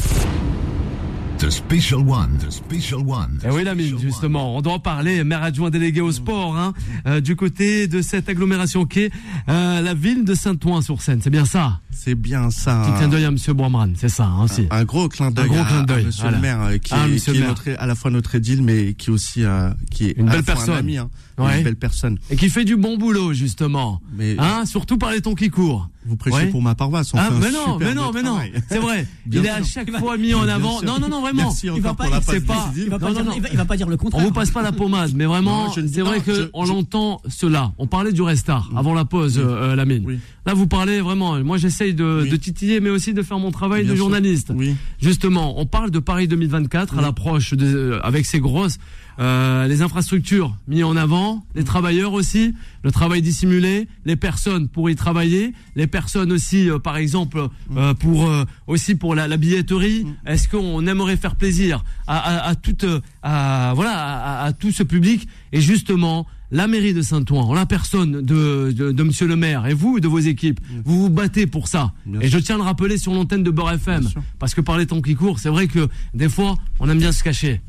[1.43, 2.37] The Special One.
[2.37, 3.37] The Special One.
[3.43, 6.73] Eh oui, Lamine, justement, on doit en parler, maire adjoint délégué au sport, hein,
[7.05, 9.11] euh, du côté de cette agglomération qui est
[9.49, 11.19] euh, la ville de Saint-Ouen-sur-Seine.
[11.21, 11.81] C'est bien ça?
[11.91, 12.83] C'est bien ça.
[12.87, 14.67] Petit clin d'œil à Monsieur Boimran, c'est ça hein, aussi.
[14.71, 15.43] Un gros clin d'œil.
[15.45, 15.85] Un gros à- clin à
[16.21, 16.37] voilà.
[16.37, 17.55] le maire, euh, qui Ah, est, monsieur qui le est maire.
[17.67, 20.43] notre- à la fois notre édile, mais qui aussi euh, qui est Une belle la
[20.43, 20.75] personne.
[20.75, 21.57] Un ami, hein, Ouais.
[21.57, 22.19] Une belle personne.
[22.29, 24.01] Et qui fait du bon boulot, justement.
[24.15, 25.89] Mais Hein, surtout par les temps qui courent.
[26.05, 26.45] Vous prêchez Ouais.
[26.47, 27.13] pour ma paroisse.
[27.13, 28.37] On Ah, fait un mais non, super mais non, mais non,
[28.69, 29.07] c'est vrai.
[29.25, 30.81] Bien il est à chaque fois mis en avant.
[30.81, 31.43] Non, non, non, vraiment.
[31.43, 32.63] Merci Il va pas- pour la il sait passe pas.
[32.69, 32.83] décisive.
[32.85, 33.35] Il va, pas Non, dire, non, non.
[33.37, 34.23] il va- il va pas dire le On contraire.
[34.25, 37.71] vous passe pas la pommade, mais vraiment, c'est vrai que on je- l'entend cela.
[37.77, 40.03] On parlait du restart avant la pause, euh, la mine.
[40.05, 40.19] Oui.
[40.45, 41.39] Là, vous parlez vraiment.
[41.43, 42.29] Moi, j'essaye de, Oui.
[42.29, 44.51] de titiller, mais aussi de faire mon travail Bien de journaliste.
[44.53, 44.75] Oui.
[45.01, 48.77] Justement, on parle de Paris 2024 à l'approche de, euh, avec ces grosses,
[49.19, 54.89] euh, les infrastructures mises en avant, les travailleurs aussi, le travail dissimulé, les personnes pour
[54.89, 59.37] y travailler, les personnes aussi, euh, par exemple, euh, pour euh, aussi pour la, la
[59.37, 60.05] billetterie.
[60.25, 62.85] Est-ce qu'on aimerait faire plaisir à, à, à toute,
[63.21, 65.27] à, voilà, à, à tout ce public?
[65.51, 69.65] Et justement, la mairie de Saint-Ouen, en la personne de, de, de Monsieur le maire
[69.65, 71.93] et vous, de vos équipes, vous vous battez pour ça.
[72.05, 74.07] Bien et je tiens à le rappeler sur l'antenne de Beurre FM,
[74.39, 77.11] parce que par les temps qui courent, c'est vrai que des fois, on aime bien
[77.11, 77.61] se cacher.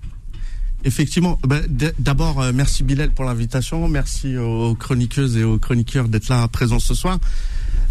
[0.84, 6.28] Effectivement, d- d'abord euh, merci Bilal pour l'invitation, merci aux chroniqueuses et aux chroniqueurs d'être
[6.28, 7.18] là présents ce soir.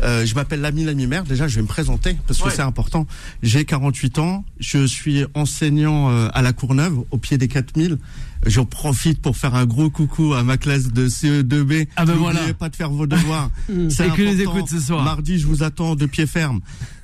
[0.03, 2.51] Euh, je m'appelle Lamy Lamy Mère, déjà je vais me présenter parce que Ouais.
[2.55, 3.07] c'est important.
[3.41, 7.97] J'ai 48 ans, je suis enseignant euh, à la Courneuve au pied des 4000.
[8.45, 11.87] J'en profite pour faire un gros coucou à ma classe de CE2B.
[11.95, 12.53] Ah ben N'oubliez voilà.
[12.53, 13.49] pas de faire vos devoirs.
[13.89, 14.57] C'est que les important.
[14.57, 15.03] écoute ce soir.
[15.03, 16.59] Mardi, je vous attends de pied ferme.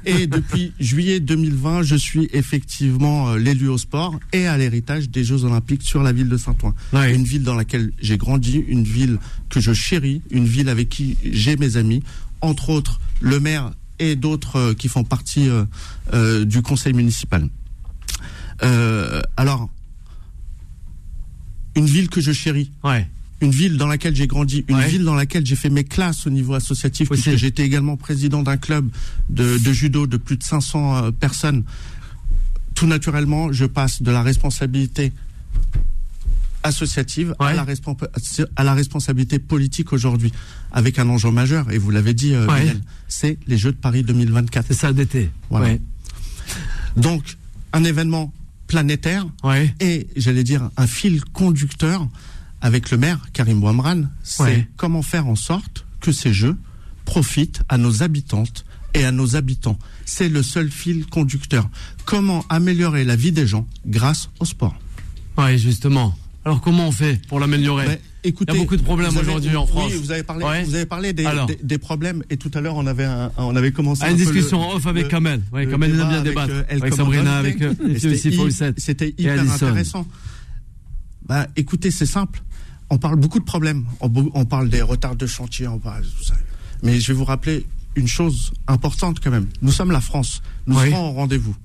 [0.05, 5.23] Et depuis juillet 2020, je suis effectivement euh, l'élu au sport et à l'héritage des
[5.23, 6.73] Jeux Olympiques sur la ville de Saint-Ouen.
[6.93, 7.15] Ouais.
[7.15, 9.17] Une ville dans laquelle j'ai grandi, une ville
[9.49, 12.03] que je chéris, une ville avec qui j'ai mes amis,
[12.41, 15.65] entre autres le maire et d'autres euh, qui font partie euh,
[16.13, 17.47] euh, du conseil municipal.
[18.63, 19.69] Euh, alors,
[21.75, 23.07] une ville que je chéris, Ouais.
[23.41, 24.87] une ville dans laquelle j'ai grandi, une Ouais.
[24.87, 27.21] ville dans laquelle j'ai fait mes classes au niveau associatif, Aussi.
[27.23, 28.89] puisque j'étais également président d'un club
[29.29, 31.63] de, de judo de plus de 500 euh, personnes.
[32.75, 35.11] Tout naturellement, je passe de la responsabilité
[36.63, 37.95] associative à, la respons-
[38.55, 40.31] à la responsabilité politique aujourd'hui,
[40.73, 42.75] avec un enjeu majeur, et vous l'avez dit, euh, Ouais.
[43.07, 44.65] C'est les Jeux de Paris 2024.
[44.67, 45.31] C'est ça d'été.
[45.49, 45.67] Voilà.
[45.67, 45.81] Ouais.
[46.97, 47.37] Donc,
[47.73, 48.33] un événement
[48.69, 49.73] planétaire, Ouais.
[49.81, 52.07] et j'allais dire un fil conducteur
[52.61, 54.67] avec le maire Karim Bouamran, c'est Ouais.
[54.77, 56.55] comment faire en sorte que ces jeux
[57.03, 59.77] profitent à nos habitantes et à nos habitants.
[60.05, 61.67] C'est le seul fil conducteur.
[62.05, 64.75] Comment améliorer la vie des gens grâce au sport?
[65.37, 66.15] Ouais, justement.
[66.45, 67.85] Alors comment on fait pour l'améliorer?
[67.87, 69.91] Ben, écoutez, Il y a beaucoup de problèmes aujourd'hui en France.
[69.93, 70.63] Oui, vous avez parlé, Ouais.
[70.63, 71.45] vous avez parlé des, Alors.
[71.47, 74.15] des, des problèmes et tout à l'heure on avait un- on avait commencé une un
[74.15, 75.41] discussion en off avec le- Kamel.
[75.51, 76.53] Ouais, Kamel il aime bien avec, débattre.
[76.53, 77.73] euh, El avec Sabrina, avec euh,
[78.11, 78.33] aussi,
[78.77, 80.05] c'était hyper intéressant.
[81.27, 82.41] Bah, écoutez, c'est simple.
[82.89, 83.85] On parle beaucoup de problèmes.
[84.01, 86.33] On, parle des retards de chantier, on parle de tout ça.
[86.81, 89.47] Mais je vais vous rappeler une chose importante quand même.
[89.61, 90.41] Nous sommes la France.
[90.65, 90.89] Nous Oui.
[90.89, 91.55] serons au rendez-vous.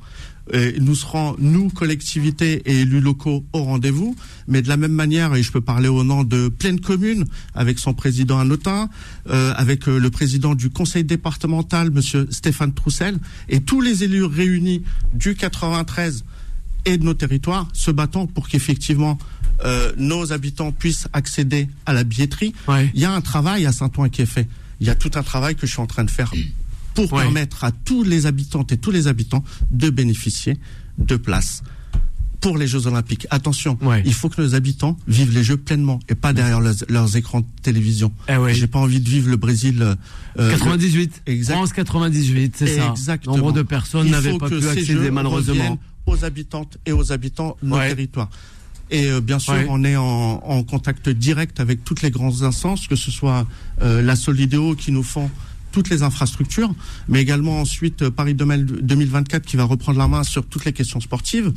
[0.52, 4.14] Et nous serons, nous, collectivités et élus locaux, au rendez-vous.
[4.46, 7.78] Mais de la même manière, et je peux parler au nom de pleine commune, avec
[7.78, 8.90] son président Anotin,
[9.30, 14.24] euh, avec euh, le président du conseil départemental, monsieur Stéphane Troussel, et tous les élus
[14.24, 14.82] réunis
[15.14, 16.24] du 93
[16.84, 19.18] et de nos territoires, se battant pour qu'effectivement
[19.64, 22.54] euh, nos habitants puissent accéder à la billetterie.
[22.68, 22.90] Ouais.
[22.94, 24.46] Il y a un travail à Saint-Ouen qui est fait.
[24.80, 26.32] Il y a tout un travail que je suis en train de faire
[26.94, 27.22] pour Ouais.
[27.22, 30.56] permettre à tous les habitantes et tous les habitants de bénéficier
[30.98, 31.62] de places
[32.40, 33.26] pour les Jeux Olympiques.
[33.30, 34.02] Attention, Ouais.
[34.04, 37.40] il faut que nos habitants vivent les Jeux pleinement et pas derrière leurs, leurs écrans
[37.40, 38.12] de télévision.
[38.28, 38.52] Eh ouais.
[38.54, 39.96] J'ai pas envie de vivre le Brésil.
[40.38, 41.22] euh, 98.
[41.26, 41.54] Exact.
[41.54, 42.90] France 98, c'est ça.
[42.90, 43.36] Exactement.
[43.38, 45.78] Nombre de personnes n'avaient pas pu accéder malheureusement.
[46.06, 47.88] aux habitantes et aux habitants de nos Ouais.
[47.88, 48.28] territoires.
[48.90, 49.66] Et euh, bien sûr, Ouais.
[49.70, 50.04] on est en,
[50.44, 53.46] en contact direct avec toutes les grandes instances, que ce soit
[53.80, 55.30] euh, la Solidéo qui nous font
[55.74, 56.72] toutes les infrastructures,
[57.08, 61.00] mais également ensuite euh, Paris 2024 qui va reprendre la main sur toutes les questions
[61.00, 61.52] sportives.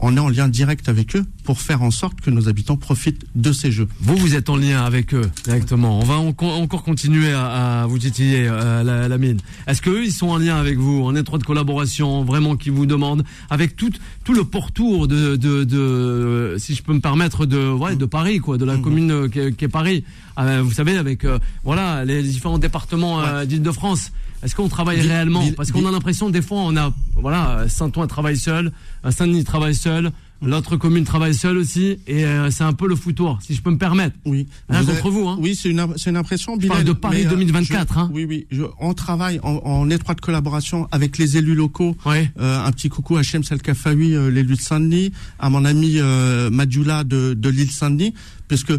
[0.00, 3.24] On est en lien direct avec eux pour faire en sorte que nos habitants profitent
[3.34, 3.88] de ces jeux.
[4.00, 5.98] Vous, vous êtes en lien avec eux directement.
[5.98, 9.38] On va en- encore continuer à, à vous titiller euh, la, la mine.
[9.66, 13.24] Est-ce qu'eux, ils sont en lien avec vous, en étroite collaboration, vraiment, qui vous demandent,
[13.50, 13.90] avec tout,
[14.24, 18.38] tout le pourtour de, de, de, si je peux me permettre, de, ouais, de Paris,
[18.38, 20.04] quoi, de la commune euh, qui est, Paris.
[20.38, 24.12] Euh, vous savez, avec euh, voilà les différents départements euh, d'Île-de-France.
[24.42, 28.36] Est-ce qu'on travaille réellement Parce qu'on a l'impression, des fois, on a, voilà, Saint-Ouen travaille
[28.36, 28.70] seul,
[29.04, 32.94] euh, Saint-Denis travaille seul, l'autre commune travaille seule aussi, et euh, c'est un peu le
[32.94, 34.14] foutoir, si je peux me permettre.
[34.24, 34.46] Oui.
[34.68, 35.36] Rien Vous contre avez- vous, hein.
[35.40, 36.52] Oui, c'est une, une impression.
[36.60, 38.10] Je parle Bilal, de Paris mais, euh, 2024, je- hein.
[38.14, 38.46] Oui, oui.
[38.52, 41.96] Je, on travaille en, en étroite collaboration avec les élus locaux.
[42.06, 46.48] Euh, un petit coucou à Chem Selkafawi, euh, l'élu de Saint-Denis, à mon ami euh,
[46.48, 48.14] de, de l'île Saint-Denis,
[48.46, 48.72] puisque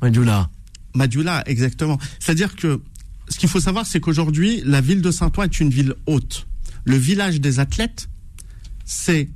[0.00, 0.48] Madjoula.
[0.94, 1.98] Madjoula, exactement.
[2.20, 2.80] C'est-à-dire que
[3.28, 6.46] ce qu'il faut savoir, c'est qu'aujourd'hui, la ville de Saint-Ouen est une ville haute.
[6.84, 8.08] Le village des athlètes,
[8.84, 9.28] c'est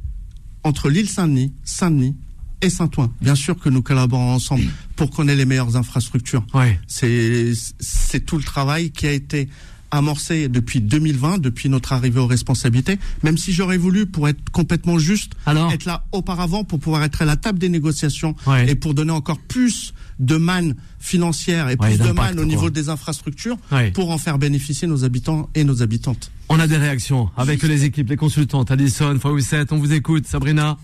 [0.63, 2.17] entre l'île Saint-Denis, Saint-Denis
[2.61, 3.13] et Saint-Ouen.
[3.21, 4.65] Bien sûr que nous collaborons ensemble
[4.97, 6.45] pour qu'on ait les meilleures infrastructures.
[6.55, 6.79] Ouais.
[6.89, 9.49] C'est tout le travail qui a été
[9.91, 12.99] amorcé depuis 2020, depuis notre arrivée aux responsabilités.
[13.23, 17.23] Même si j'aurais voulu, pour être complètement juste, Alors être là auparavant pour pouvoir être
[17.23, 18.71] à la table des négociations Ouais.
[18.71, 22.45] et pour donner encore plus de manne financière et Ouais, plus de manne au quoi.
[22.45, 23.91] niveau des infrastructures Ouais.
[23.93, 26.31] pour en faire bénéficier nos habitants et nos habitantes.
[26.49, 28.71] On a des réactions avec les équipes, les consultantes.
[28.71, 30.27] Alison, Fawcett, on vous écoute.
[30.27, 30.79] Sabrina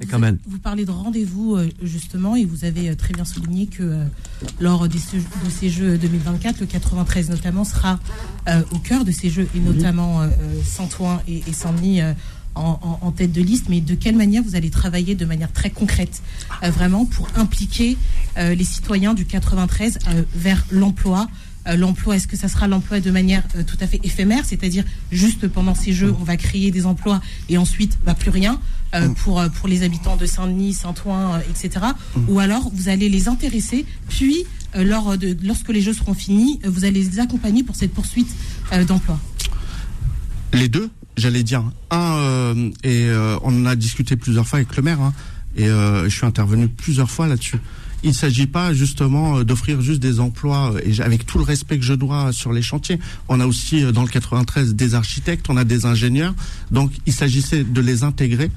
[0.00, 0.38] et Kamel.
[0.48, 4.04] Vous parlez de rendez-vous euh, justement et vous avez euh, très bien souligné que euh,
[4.58, 4.96] lors de
[5.50, 8.00] ces Jeux 2024, le 93 notamment sera
[8.72, 10.20] au cœur de ces Jeux et notamment
[10.64, 12.00] Saint-Ouen et, Saint-Denis
[12.54, 13.66] en, en- en tête de liste.
[13.68, 16.22] Mais de quelle manière vous allez travailler de manière très concrète
[16.62, 17.96] euh, vraiment pour impliquer
[18.38, 21.28] euh, les citoyens du 93 euh, vers l'emploi
[21.78, 25.74] l'emploi, est-ce que ça sera l'emploi de manière tout à fait éphémère, c'est-à-dire juste pendant
[25.74, 28.60] ces jeux, on va créer des emplois et ensuite bah, plus rien
[28.94, 31.86] euh, pour, pour les habitants de Saint-Denis, Saint-Ouen, etc.
[32.28, 34.44] Ou alors vous allez les intéresser, puis
[34.76, 38.28] lors de, lorsque les jeux seront finis, vous allez les accompagner pour cette poursuite
[38.86, 39.18] d'emploi.
[40.52, 41.64] Les deux, j'allais dire.
[41.90, 45.12] Un, euh, et euh, on en a discuté plusieurs fois avec le maire, hein,
[45.56, 47.58] et euh, je suis intervenu plusieurs fois là-dessus.
[48.04, 51.44] Il ne s'agit pas justement euh, d'offrir juste des emplois, euh, et avec tout le
[51.44, 52.98] respect que je dois sur les chantiers.
[53.28, 56.34] On a aussi euh, dans le 93 des architectes, on a des ingénieurs,
[56.70, 58.50] donc il s'agissait de les intégrer.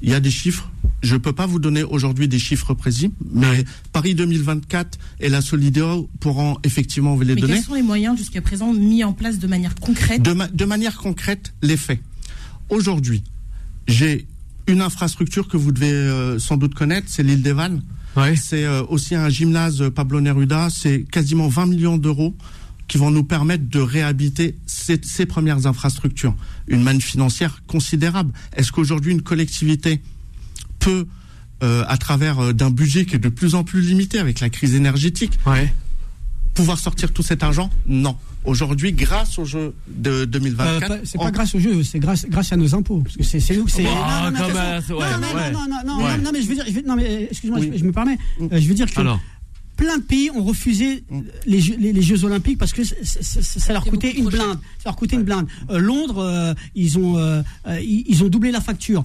[0.00, 0.70] Il y a des chiffres.
[1.02, 5.40] Je ne peux pas vous donner aujourd'hui des chiffres précis, mais Paris 2024 et la
[5.40, 7.54] Solidéo pourront effectivement vous les Mais donner.
[7.54, 10.64] quels sont les moyens jusqu'à présent mis en place de manière concrète De, ma- de
[10.64, 12.00] manière concrète, les faits.
[12.68, 13.22] Aujourd'hui,
[13.86, 14.26] j'ai
[14.66, 17.82] une infrastructure que vous devez euh, sans doute connaître, c'est l'île des Vannes.
[18.16, 18.34] Ouais.
[18.36, 20.68] C'est euh, aussi un gymnase euh, Pablo Neruda.
[20.70, 22.34] C'est quasiment 20 millions d'euros
[22.88, 26.34] qui vont nous permettre de réhabiliter ces, ces premières infrastructures.
[26.66, 28.32] Une manne financière considérable.
[28.56, 30.00] Est-ce qu'aujourd'hui une collectivité
[30.78, 31.06] peut,
[31.62, 34.48] euh, à travers euh, d'un budget qui est de plus en plus limité avec la
[34.50, 35.72] crise énergétique, Ouais.
[36.54, 37.70] pouvoir sortir tout cet argent?
[37.86, 38.16] Non.
[38.44, 41.98] Aujourd'hui, grâce au jeu de Euh, 2024, pas- c'est on- pas grâce au jeu, c'est
[41.98, 43.00] grâce, grâce à nos impôts.
[43.00, 43.68] Parce que c'est c'est nous.
[43.68, 45.00] c'est- non, non, mais comme attention.
[45.00, 45.50] ça, ouais, non, non, ouais.
[45.50, 46.16] non, non, non, Ouais.
[46.16, 47.70] non, non, mais je veux dire, je veux- non, mais excuse-moi, Oui.
[47.74, 48.16] je, je me permets.
[48.40, 49.20] Euh, je veux dire que Alors,
[49.76, 51.04] plein de pays ont refusé
[51.46, 54.28] les, Jeux- les, les Jeux Olympiques parce que c- c- c- ça leur coûtait une
[54.28, 54.58] blinde.
[54.78, 55.46] Ça leur coûtait une blinde.
[55.70, 59.02] Euh, Londres, euh, ils ont euh, euh, ils, ils ont doublé la facture.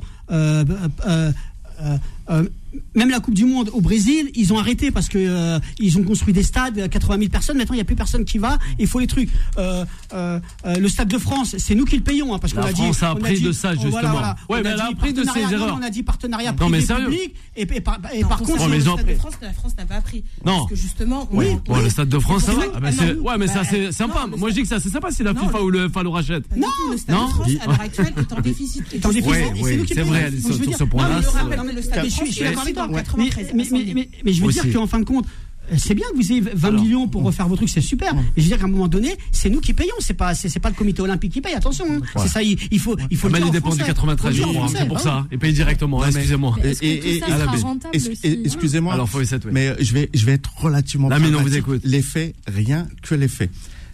[1.83, 1.97] Euh,
[2.29, 2.43] euh, euh,
[2.75, 5.95] euh, même la Coupe du Monde au Brésil, ils ont arrêté parce que euh, ils
[5.99, 7.57] ont construit des stades, 80 000 personnes.
[7.57, 8.57] Maintenant, il n'y a plus personne qui va.
[8.79, 9.29] Il faut les trucs.
[9.59, 12.61] Euh, euh, euh, le Stade de France, c'est nous qui le payons, hein, parce qu'on
[12.61, 12.81] La a dit.
[12.81, 13.91] France a appris de ça, oh, justement.
[13.91, 14.35] voilà, voilà.
[14.49, 15.67] Ouais, On mais a elle a dit appris de ses partenariat- erreurs.
[15.75, 17.09] non, On a dit partenariat Non, mais privé sérieux.
[17.09, 17.35] public.
[17.55, 19.13] Et, et par, et Non, par contre, le Stade de.
[19.15, 20.23] France, la France n'a pas appris.
[20.43, 20.57] Non.
[20.57, 21.45] Parce que justement, Oui.
[21.51, 22.61] on- Bon, le Stade de France, ça va.
[22.61, 22.65] Oui.
[22.73, 23.21] Ah, bah, non.
[23.21, 24.25] ouais, mais ça, c'est sympa.
[24.31, 26.03] non, Moi, je dis que ça, c'est sympa si la Non, FIFA ou le FIFA
[26.03, 26.43] le rachète.
[26.49, 26.59] Tout,
[26.91, 27.25] Le Stade Non.
[27.27, 28.83] de France, à l'heure actuelle, est en déficit.
[28.93, 29.93] est en déficit.
[29.93, 31.21] C'est vrai, sur ce point-là,
[31.57, 32.83] non, le Stade suis- je suis d'accord avec toi.
[32.85, 34.61] en Mais- 93, mais- mais- mais- mais je veux Aussi.
[34.61, 35.25] dire qu'en fin de compte,
[35.71, 36.81] euh, c'est bien que vous ayez 20 Alors.
[36.83, 38.13] millions pour refaire vos trucs, c'est super.
[38.15, 39.93] Mais je veux dire qu'à un moment donné, c'est nous qui payons.
[39.99, 41.53] C'est pas, c'est pas le comité olympique qui paye.
[41.53, 42.01] Attention, hein.
[42.21, 42.43] c'est ça.
[42.43, 43.27] Il, il faut, il faut.
[43.29, 43.83] le dépend du français.
[43.85, 45.27] 93 Faut le jours, hein, c'est pour Ah ça.
[45.31, 46.55] Et paye directement, hein, Non, mais- excusez-moi.
[46.63, 48.93] Mais Et- et- et- mais- Excusez-moi.
[48.93, 49.41] Alors, faut essayer.
[49.51, 51.09] Mais je vais, je vais être relativement.
[51.09, 51.59] Lamine, on vous pragmatique.
[51.59, 51.81] écoute.
[51.85, 53.49] Les faits, rien que les faits.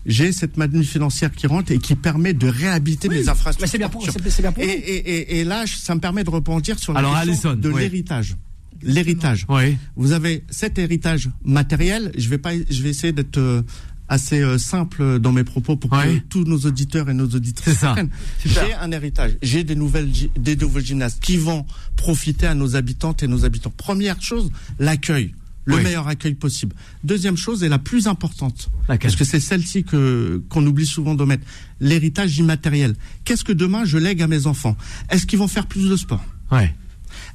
[0.06, 3.68] J'ai cette manne financière qui rentre et qui permet de réhabiliter mes Bah, infrastructures.
[3.72, 6.24] c'est bien pour, c'est c'est bien pour Et, et, et, et là, ça me permet
[6.24, 7.82] de rebondir sur la Alors, question Alison, de oui.
[7.82, 8.36] l'héritage.
[8.82, 9.46] L'héritage.
[9.50, 9.78] Oui.
[9.96, 12.12] Vous avez cet héritage matériel.
[12.18, 13.62] Je vais pas, je vais essayer d'être euh,
[14.08, 16.22] assez euh, simple dans mes propos pour Oui.
[16.22, 17.88] que tous nos auditeurs et nos auditrices C'est ça.
[17.90, 18.10] comprennent.
[18.42, 18.66] Super.
[18.68, 19.38] J'ai un héritage.
[19.42, 20.10] J'ai des nouvelles,
[20.40, 21.66] des nouveaux gymnastes qui vont
[21.98, 23.74] profiter à nos habitantes et nos habitants.
[23.76, 25.36] Première chose, l'accueil.
[25.66, 25.84] Le Oui.
[25.84, 26.76] meilleur accueil possible.
[27.04, 31.46] Deuxième chose, et la plus importante, parce que c'est celle-ci que qu'on oublie souvent d'omettre,
[31.80, 32.96] l'héritage immatériel.
[33.26, 34.76] Qu'est-ce que demain je lègue à mes enfants?
[35.10, 36.24] Est-ce qu'ils vont faire plus de sport?
[36.52, 36.74] Ouais.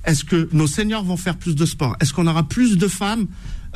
[0.04, 1.96] Est-ce que nos seniors vont faire plus de sport?
[2.00, 3.26] Est-ce qu'on aura plus de femmes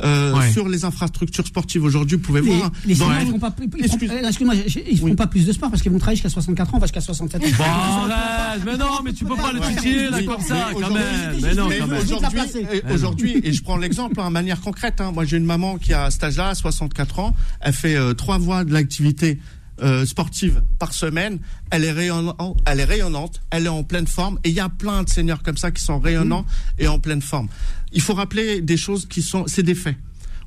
[0.01, 0.49] euh, Ouais.
[0.53, 2.15] sur les infrastructures sportives aujourd'hui?
[2.17, 2.71] Vous pouvez Les, voir?
[2.85, 5.13] les seniors, ils feront pas, euh, excuse-moi, ils Oui.
[5.15, 7.45] pas plus de sport parce qu'ils vont travailler jusqu'à 64 ans, jusqu'à 67 ans.
[7.57, 9.75] Bon, arrête, mais non, mais tu peux pas le Ouais.
[9.75, 11.03] titiller, là, comme ça, quand même.
[11.41, 12.61] Mais non, Aujourd'hui,
[12.93, 15.01] aujourd'hui, et je prends l'exemple hein, de manière concrète.
[15.01, 15.11] hein.
[15.13, 17.35] Moi, j'ai une maman qui a à cet âge-là, 64 ans.
[17.59, 19.39] Elle fait euh, trois voies de l'activité
[19.83, 21.39] euh, sportive par semaine.
[21.71, 24.39] Elle est rayonnante, elle est rayonnante, elle est en pleine forme.
[24.43, 26.45] Et il y a plein de seniors comme ça qui sont rayonnants
[26.77, 27.47] et en pleine forme.
[27.91, 29.97] Il faut rappeler des choses qui sont, c'est des faits.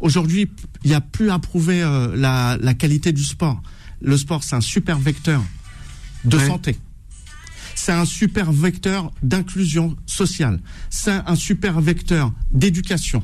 [0.00, 0.50] Aujourd'hui,
[0.84, 3.62] il n'y a plus à prouver euh, la, la qualité du sport.
[4.00, 5.42] Le sport, c'est un super vecteur
[6.24, 6.46] de Ouais.
[6.46, 6.76] santé.
[7.74, 10.60] C'est un super vecteur d'inclusion sociale.
[10.90, 13.22] C'est un super vecteur d'éducation.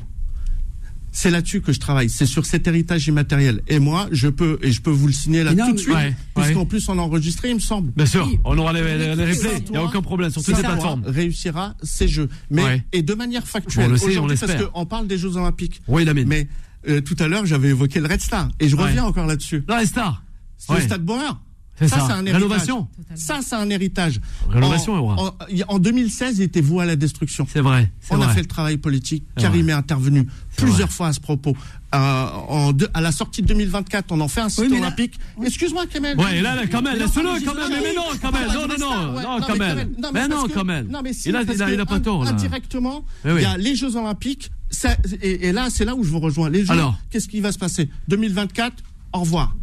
[1.11, 2.09] C'est là-dessus que je travaille.
[2.09, 3.61] C'est sur cet héritage immatériel.
[3.67, 5.93] Et moi, je peux, et je peux vous le signer là non, tout de suite,
[5.93, 6.65] Ouais, puisqu'en ouais.
[6.65, 7.91] plus on a enregistré, il me semble.
[7.95, 8.39] Bien sûr, Oui.
[8.43, 11.03] on aura les, les, les replays, il n'y a aucun problème sur toutes les plateformes.
[11.05, 12.29] réussira ces jeux.
[12.51, 12.85] Mais, Ouais.
[12.93, 13.87] et de manière factuelle.
[13.87, 14.71] On le sait, on aujourd'hui, parce l'espère.
[14.71, 15.81] qu'on parle des Jeux Olympiques.
[15.87, 16.27] Oui, Lamine.
[16.27, 16.47] Mais,
[16.87, 18.49] euh, tout à l'heure, j'avais évoqué le Red Star.
[18.59, 18.83] Et je Ouais.
[18.83, 19.63] reviens encore là-dessus.
[19.67, 20.23] Non, les stars.
[20.57, 20.79] C'est Ouais.
[20.79, 21.39] le Stade Bauer.
[21.79, 22.05] C'est ça.
[22.07, 22.33] c'est un héritage.
[22.41, 22.87] Rénovation.
[23.15, 24.19] Ça, c'est un héritage.
[24.49, 25.33] Rénovation, en, en,
[25.67, 27.47] en 2016, il était voué à la destruction.
[27.51, 27.91] C'est vrai.
[28.09, 29.23] On a fait le travail politique.
[29.37, 29.71] Karim vrai.
[29.71, 30.95] est intervenu plusieurs vrai.
[30.95, 31.55] fois à ce propos.
[31.95, 35.19] Euh, en à la sortie de 2024, on en fait un site Oui, olympique.
[35.43, 36.17] Excuse-moi, Kamel.
[36.19, 38.47] Ouais, là, là, non, laisse-le je- Mais, mais non, même.
[38.47, 39.15] Non, non, non.
[39.15, 40.47] Ouais, Non, non, Mais non.
[40.89, 42.31] Non, mais si, Il a, il a, que il a pas tort, là.
[42.31, 43.31] Indirectement, oui.
[43.37, 44.51] il y a les Jeux Olympiques.
[44.69, 46.49] ça- et, et là, c'est là où je vous rejoins.
[46.49, 46.73] Les Jeux,
[47.09, 47.89] qu'est-ce qui va se passer?
[48.07, 49.55] 2024, au revoir.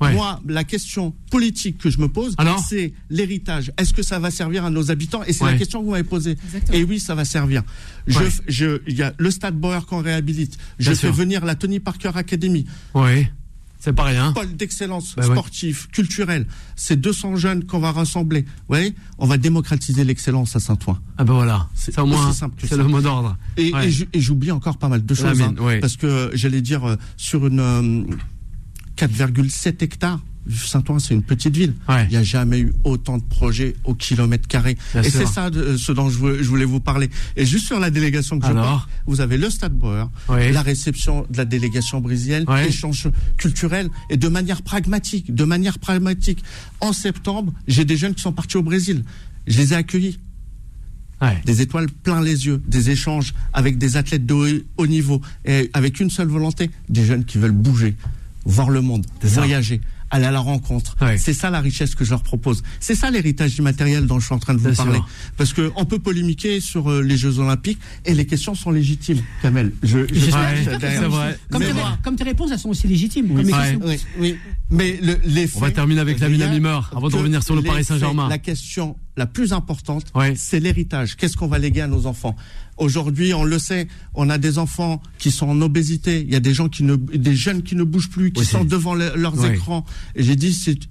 [0.00, 0.14] Ouais.
[0.14, 3.70] Moi, la question politique que je me pose, Alors c'est l'héritage.
[3.76, 5.22] Est-ce que ça va servir à nos habitants?
[5.24, 5.52] Et c'est Ouais.
[5.52, 6.36] la question que vous m'avez posée.
[6.44, 6.78] Exactement.
[6.78, 7.62] Et oui, ça va servir.
[8.06, 8.28] Je, Ouais.
[8.28, 10.56] f- je, il y a le Stade Bauer qu'on réhabilite.
[10.78, 11.12] Je Bien fais sûr.
[11.12, 13.26] venir la Tony Parker Academy, Oui.
[13.82, 14.32] C'est pas rien.
[14.32, 15.34] pôle d'excellence Bah ouais.
[15.34, 16.46] sportif, culturel.
[16.76, 18.42] C'est 200 jeunes qu'on va rassembler.
[18.42, 18.94] Vous voyez?
[19.18, 20.98] On va démocratiser l'excellence à Saint-Ouen.
[21.16, 21.66] Ah ben voilà.
[21.74, 22.82] C'est C'est au moins, aussi simple que c'est ça.
[22.82, 23.38] le mot d'ordre.
[23.56, 23.88] Et, Ouais.
[23.88, 25.40] et ju- et j'oublie encore pas mal de choses.
[25.40, 25.54] Hein.
[25.80, 28.04] Parce que j'allais dire, euh, sur une euh,
[29.06, 31.74] 4,7 hectares, Saint-Ouen, c'est une petite ville.
[31.88, 32.04] Ouais.
[32.06, 34.76] Il n'y a jamais eu autant de projets au kilomètre carré.
[34.94, 37.08] Bien et c'est ça de, ce dont je, veux- je voulais vous parler.
[37.36, 40.50] Et juste sur la délégation que je porte, vous avez le Stade Bauer, Oui.
[40.52, 46.42] la réception de la délégation brésilienne, échange culturel et de manière pragmatique, de manière pragmatique.
[46.80, 49.04] En septembre, j'ai des jeunes qui sont partis au Brésil.
[49.46, 50.18] Je les ai accueillis
[51.22, 51.38] Ouais.
[51.44, 56.00] des étoiles plein les yeux, des échanges avec des athlètes de haut niveau, et avec
[56.00, 57.94] une seule volonté, des jeunes qui veulent bouger,
[58.50, 60.96] voir le monde, voyager, aller à la rencontre.
[61.00, 61.16] Ouais.
[61.18, 62.62] C'est ça la richesse que je leur propose.
[62.80, 64.94] C'est ça l'héritage immatériel dont je suis en train de vous parler.
[64.96, 65.08] sûr.
[65.36, 69.22] Parce que on peut polémiquer sur euh, les Jeux Olympiques et les questions sont légitimes,
[69.42, 69.72] Kamel.
[69.82, 71.38] Je, je J'espère- Ouais, vrai.
[71.50, 73.28] Comme tes, comme tes réponses, elles sont aussi légitimes.
[73.28, 73.58] comme mes Ouais.
[73.78, 73.80] questions.
[73.84, 74.36] oui, oui.
[74.70, 77.84] Mais le, les On va terminer avec rien Lamimeur avant de revenir sur le Paris
[77.84, 78.28] Saint-Germain.
[78.28, 81.14] La question la plus importante, c'est l'héritage.
[81.16, 82.34] Qu'est-ce qu'on va léguer à nos enfants?
[82.78, 86.22] Aujourd'hui, on le sait, on a des enfants qui sont en obésité.
[86.22, 88.46] Il y a des gens qui ne, des jeunes qui ne bougent plus, qui Oui,
[88.46, 89.84] sont devant le- leurs écrans.
[90.16, 90.88] Et j'ai dit, c'est-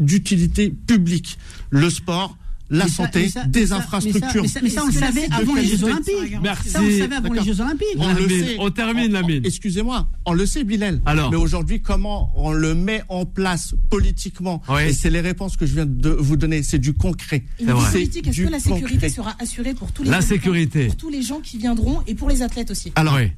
[0.00, 1.38] d'utilité publique.
[1.70, 2.36] Le sport,
[2.74, 4.42] la Mais santé, ça- des mais ça- infrastructures.
[4.42, 6.38] Mais ça, mais ça, on le savait avant les Jeux Olympiques.
[6.42, 6.68] Merci.
[6.70, 7.42] Ça, on le savait avant les.
[7.44, 7.86] Jeux Olympiques.
[7.98, 8.56] On le sait.
[8.58, 9.42] on termine, On- on- Lamine.
[9.44, 11.00] Excusez-moi, on le sait, Bilal.
[11.06, 14.82] Alors Mais aujourd'hui, comment on le met en place politiquement Oui.
[14.88, 16.62] Et c'est les réponses que je viens de vous donner.
[16.62, 17.44] C'est du concret.
[17.92, 19.08] Politique, est-ce que la sécurité concret.
[19.08, 20.86] sera assurée pour tous les La sécurité.
[20.86, 22.92] pour tous les gens qui viendront et pour les athlètes aussi?
[22.96, 23.30] Alors, Oui.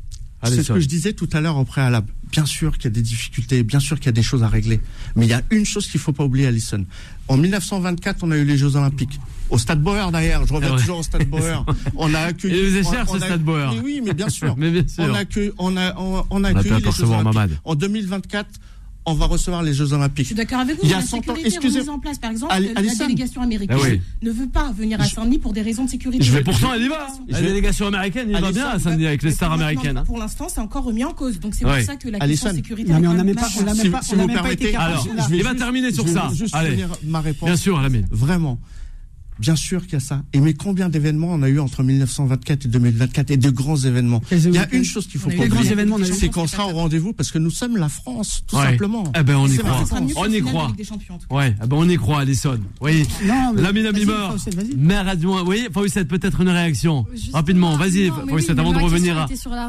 [0.44, 2.08] C'est ce que je disais tout à l'heure au préalable.
[2.30, 4.48] Bien sûr qu'il y a des difficultés, bien sûr qu'il y a des choses à
[4.48, 4.80] régler.
[5.16, 6.84] Mais il y a une chose qu'il faut pas oublier, Alison.
[7.28, 9.18] En 1924, on a eu les Jeux Olympiques.
[9.48, 10.46] Au Stade Bauer, d'ailleurs.
[10.46, 11.64] Je reviens toujours au Stade Bauer.
[11.96, 12.76] On a accueilli.
[12.78, 13.70] Il on- cher, on ce a- Stade Bauer.
[13.74, 14.56] Mais oui, mais bien sûr.
[14.56, 15.04] Mais bien sûr.
[15.04, 17.58] On a accueilli, on a, on, on a a pu accueilli les Jeux Olympiques.
[17.64, 18.48] En 2024,
[19.06, 20.24] on va recevoir les Jeux Olympiques.
[20.24, 20.82] Je suis d'accord avec vous.
[20.84, 23.04] Il y a la 100 ans, sécurité excusez- remise en place, par exemple, la Alison.
[23.06, 24.00] délégation américaine Ah oui.
[24.22, 26.24] ne veut pas venir à Saint-Denis pour des raisons de sécurité.
[26.24, 27.06] Je vais pourtant, elle y va.
[27.28, 29.84] La délégation américaine, il va Alison, bien à Saint-Denis avec les stars pour américaines.
[29.94, 30.04] l'instant- hein.
[30.06, 31.38] Pour l'instant, c'est encore remis en cause.
[31.40, 32.44] Donc c'est pour ça que la Alison.
[32.46, 32.92] question sécurité.
[32.92, 33.58] Non, mais on n'a même pas, Si-
[34.16, 34.74] vous permettez.
[34.76, 36.30] Alors, il va terminer sur je vais ça.
[36.34, 36.70] juste Allez.
[36.72, 37.46] finir ma réponse.
[37.46, 38.06] Bien sûr, Lamine.
[38.10, 38.58] Vraiment.
[39.38, 40.22] Bien sûr qu'il y a ça.
[40.32, 44.22] Et mais combien d'événements on a eu entre 1924 et 2024 et de grands événements
[44.30, 45.36] Il y a une chose qu'il faut eu-
[46.14, 48.64] c'est qu'on sera au rendez-vous parce que nous sommes la France, tout Ouais.
[48.70, 49.04] simplement.
[49.18, 49.84] Eh ben, on y croit.
[50.16, 50.72] On y croit.
[51.30, 52.58] Ouais, ah ben on y croit, Alison.
[52.80, 53.06] Oui.
[54.30, 54.74] Fawcett, vas-y.
[54.76, 55.42] maire adjoint.
[55.44, 57.06] Oui, Fawcett, peut-être une réaction.
[57.12, 59.26] Justement, Rapidement, vas-y, Fawcett, avant de revenir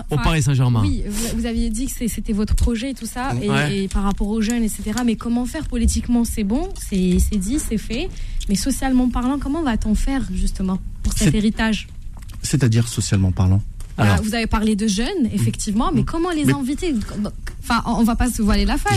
[0.10, 0.82] au Paris Saint-Germain.
[0.82, 1.04] Oui,
[1.36, 3.34] vous, aviez dit que c'était votre projet et tout ça,
[3.72, 4.92] et, par rapport aux jeunes, etc.
[5.06, 6.24] Mais comment faire politiquement?
[6.24, 8.10] C'est bon, c'est dit, c'est fait?
[8.50, 11.88] Mais socialement parlant, comment va-t-on faire justement pour cet héritage?
[12.42, 13.62] C'est-à-dire socialement parlant?
[13.98, 14.24] Voilà, Alors.
[14.26, 16.94] Vous avez parlé de jeunes, effectivement, mais comment les Mais- inviter?
[17.64, 18.94] Enfin, on va pas se voiler la face.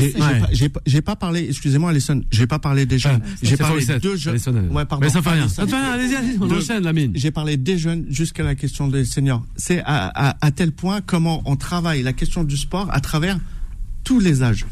[0.52, 1.00] J'ai Ouais.
[1.00, 4.02] pas- parlé, excusez-moi Alison, j'ai pas parlé des jeunes, Ah, j'ai parlé Fawcett.
[4.02, 4.34] de jeunes.
[4.34, 5.02] Alison, Ouais, pardon.
[5.06, 5.48] Mais ça fait rien.
[5.48, 7.12] Ça fait rien, allez-y, allez-y, on enchaîne, Lamine.
[7.14, 9.42] J'ai parlé des jeunes jusqu'à la question des seniors.
[9.56, 13.38] C'est à, à, à tel point comment on travaille la question du sport à travers
[14.04, 14.66] tous les âges.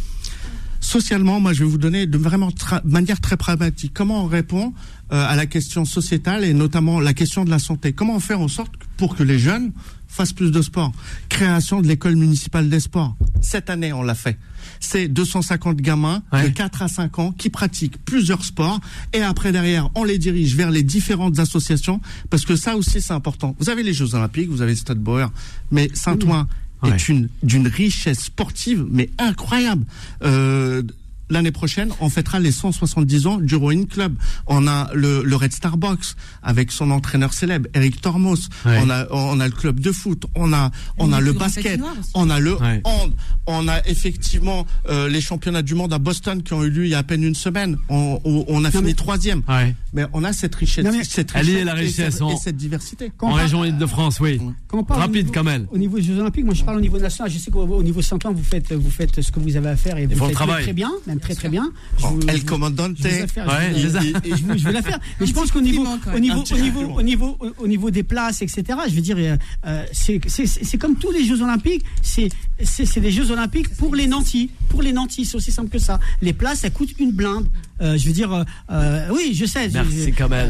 [0.92, 2.48] Socialement, moi, je vais vous donner de vraiment
[2.82, 4.72] manière très pragmatique comment on répond
[5.12, 7.92] euh, à la question sociétale et notamment la question de la santé?
[7.92, 9.72] Comment on fait en sorte pour que les jeunes
[10.08, 10.92] fassent plus de sport?
[11.28, 13.14] Création de l'école municipale des sports.
[13.42, 14.38] Cette année, on l'a fait.
[14.80, 16.52] C'est 250 gamins de Ouais.
[16.54, 18.80] 4 à 5 ans qui pratiquent plusieurs sports
[19.12, 23.12] et après derrière, on les dirige vers les différentes associations parce que ça aussi c'est
[23.12, 23.54] important.
[23.58, 25.30] Vous avez les Jeux Olympiques, vous avez Stade Bauer,
[25.70, 26.48] mais Saint-Ouen
[26.86, 29.84] Est une d'une richesse sportive mais incroyable.
[30.22, 30.82] Euh,
[31.30, 34.14] L'année prochaine, on fêtera les 170 ans du Rowing Club.
[34.46, 38.48] On a le, le Red Star Box avec son entraîneur célèbre, Eric Tormos.
[38.64, 38.78] Ouais.
[38.82, 40.24] On a on a le club de foot.
[40.34, 41.80] On a on Et a le basket.
[42.14, 42.80] On a le Ouais.
[42.84, 43.12] hand.
[43.46, 46.90] On a effectivement euh, les championnats du monde à Boston qui ont eu lieu il
[46.90, 47.76] y a à peine une semaine.
[47.88, 49.42] On, on, on a fini mais- troisième.
[49.48, 49.74] Ouais.
[49.92, 52.12] Mais on a cette richesse, Non, mais- cette Elle y est, richesse la et richesse,
[52.14, 53.12] cette- en- et cette diversité.
[53.16, 54.40] Quand En parle- région Île-de-France, oui.
[54.68, 55.66] Quand parle au Rapide, niveau- Kamel.
[55.70, 57.30] Au niveau des Jeux Olympiques, moi je parle au niveau national.
[57.30, 59.76] Je sais qu'au au niveau Saint-Ouen, vous faites, vous faites ce que vous avez à
[59.76, 61.70] faire et vous le faites très bien, même très très bien.
[61.98, 62.96] Je Oh, vous- El je Comandante.
[62.98, 64.20] je vais la faire, Ouais, je, vais- c'est ça.
[64.24, 64.98] et- et je, vous- je vais la faire.
[65.20, 68.02] Mais je pense qu'au niveau, au niveau, au niveau, au niveau, au, au niveau des
[68.02, 68.62] places, etc.
[68.88, 71.84] Je veux dire, euh, euh, c'est c'est- c'est- c'est comme tous les Jeux Olympiques.
[72.02, 72.28] C'est
[72.62, 75.24] c'est c'est des Jeux Olympiques pour les nantis, pour les nantis.
[75.24, 76.00] C'est aussi simple que ça.
[76.22, 77.48] Les places, ça coûte une blinde.
[77.80, 79.66] Euh, je veux dire, euh, euh, oui, je sais.
[79.74, 79.84] euh,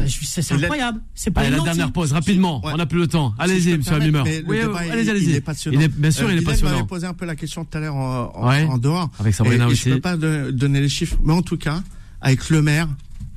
[0.07, 0.99] C'est c'est Et la- incroyable.
[1.15, 2.63] C'est pas la dernière pause, rapidement.
[2.65, 2.71] Ouais.
[2.73, 3.33] On n'a plus le temps.
[3.37, 5.29] Allez-y, monsieur il- allez-y, allez-y.
[5.29, 5.79] Il est passionnant.
[5.79, 6.75] Il est- bien sûr, Euh, il est passionnant.
[6.75, 8.63] m'avait posé un peu la question tout à l'heure en, en- Ouais.
[8.65, 9.09] en dehors.
[9.19, 9.89] Avec Sabrina et, et aussi.
[9.89, 11.81] Je peux pas de- donner les chiffres, mais en tout cas,
[12.21, 12.87] avec le maire,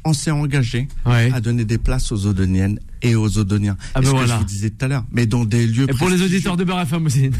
[0.05, 1.31] on s'est engagé Ouais.
[1.35, 3.77] à donner des places aux Odoniennes et aux Odoniens.
[3.95, 4.27] Ah Et ben ce voilà.
[4.27, 6.57] que je vous disais tout à l'heure, mais dans des lieux Et pour les auditeurs
[6.57, 7.31] de Beurre FM aussi.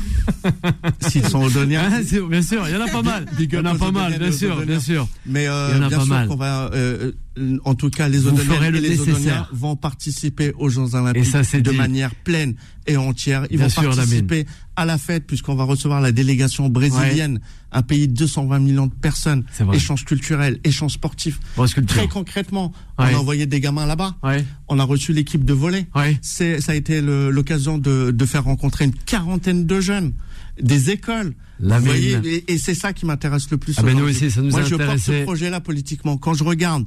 [1.01, 3.27] s'ils sont Odoniens, Ah, bien sûr, il y en a pas mal.
[3.39, 4.67] Il y en a pas mal, bien et sûr, Odoniens.
[4.67, 5.09] bien sûr.
[5.27, 6.29] Mais euh, Il y en a bien pas sûr mal.
[6.29, 9.15] qu'on va, euh, euh, en tout cas, les Odoniennes ferez le et les nécessaire.
[9.17, 11.77] Odoniens vont participer aux Jeux Olympiques Et ça, de dit.
[11.77, 12.55] manière pleine
[12.87, 13.47] et entière.
[13.51, 17.41] Ils Bien vont sûr, participer à la fête puisqu'on va recevoir la délégation brésilienne,
[17.73, 19.77] un pays de 220 millions de personnes, C'est vrai.
[19.77, 21.39] échange culturel, échange sportif.
[21.57, 21.67] Bon.
[21.87, 23.07] Très concrètement, Ouais.
[23.13, 24.17] on a envoyé des gamins là-bas.
[24.23, 25.87] Ouais, On a reçu l'équipe de volley.
[25.95, 26.19] ouais.
[26.23, 30.13] C'est, ça a été l'occasion de, de faire rencontrer une quarantaine de jeunes,
[30.61, 31.35] des écoles.
[31.61, 32.25] La Vous voyez, mine.
[32.25, 33.75] et, et c'est ça qui m'intéresse le plus.
[33.79, 36.17] Ah ben nous aussi, ça nous Moi, a je porte ce projet-là politiquement.
[36.17, 36.85] Quand je regarde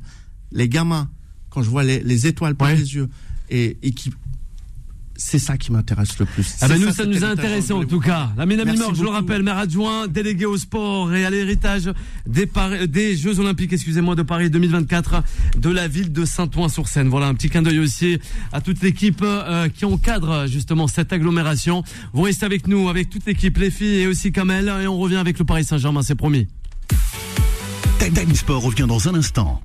[0.52, 1.10] les gamins,
[1.50, 2.76] quand je vois les, les étoiles par Ouais.
[2.76, 3.08] les yeux,
[3.50, 4.12] et, et qui,
[5.18, 6.56] c'est ça qui m'intéresse le plus.
[6.62, 8.32] Ah ben nous, ça, nous a intéressé en tout cas.
[8.38, 11.90] La Mimor, je le rappelle, maire adjoint, délégué au sport et à l'héritage
[12.26, 15.24] des, Jeux Olympiques, excusez-moi, de Paris 2024
[15.58, 17.08] de la ville de Saint-Ouen-sur-Seine.
[17.08, 18.20] Voilà un petit clin d'œil aussi
[18.52, 21.84] à toute l'équipe euh, qui encadre justement cette agglomération.
[22.14, 25.18] Vous restez avec nous, avec toute l'équipe, les filles et aussi Kamel, et on revient
[25.18, 26.48] avec le Paris Saint-Germain, c'est promis.
[28.14, 29.62] Time Sport revient dans un instant.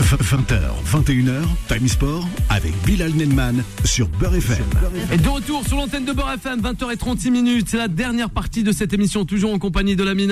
[0.00, 4.64] 20h, 21h, Time Sport avec Bilal Nenman sur Beurre FM.
[5.12, 7.66] Et de retour sur l'antenne de Beurre FM, 20h36 minutes.
[7.68, 10.28] C'est la dernière partie de cette émission, toujours en compagnie de l'ami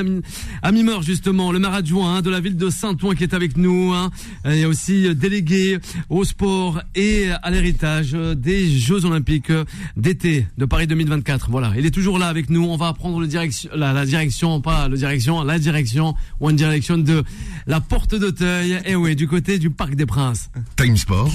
[0.63, 3.93] Amimeur, justement, le maire adjoint hein, de la ville de Saint-Ouen qui est avec nous.
[4.45, 9.53] Il y a aussi délégué au sport et à l'héritage des Jeux Olympiques
[9.97, 11.51] d'été de Paris 2024.
[11.51, 12.65] Voilà, il est toujours là avec nous.
[12.65, 17.25] On va prendre la, la direction, pas le direction, la direction, one direction de
[17.67, 18.81] la porte d'Auteuil.
[18.87, 20.51] Et oui, du côté du Parc des Princes.
[20.77, 21.31] Time Sport.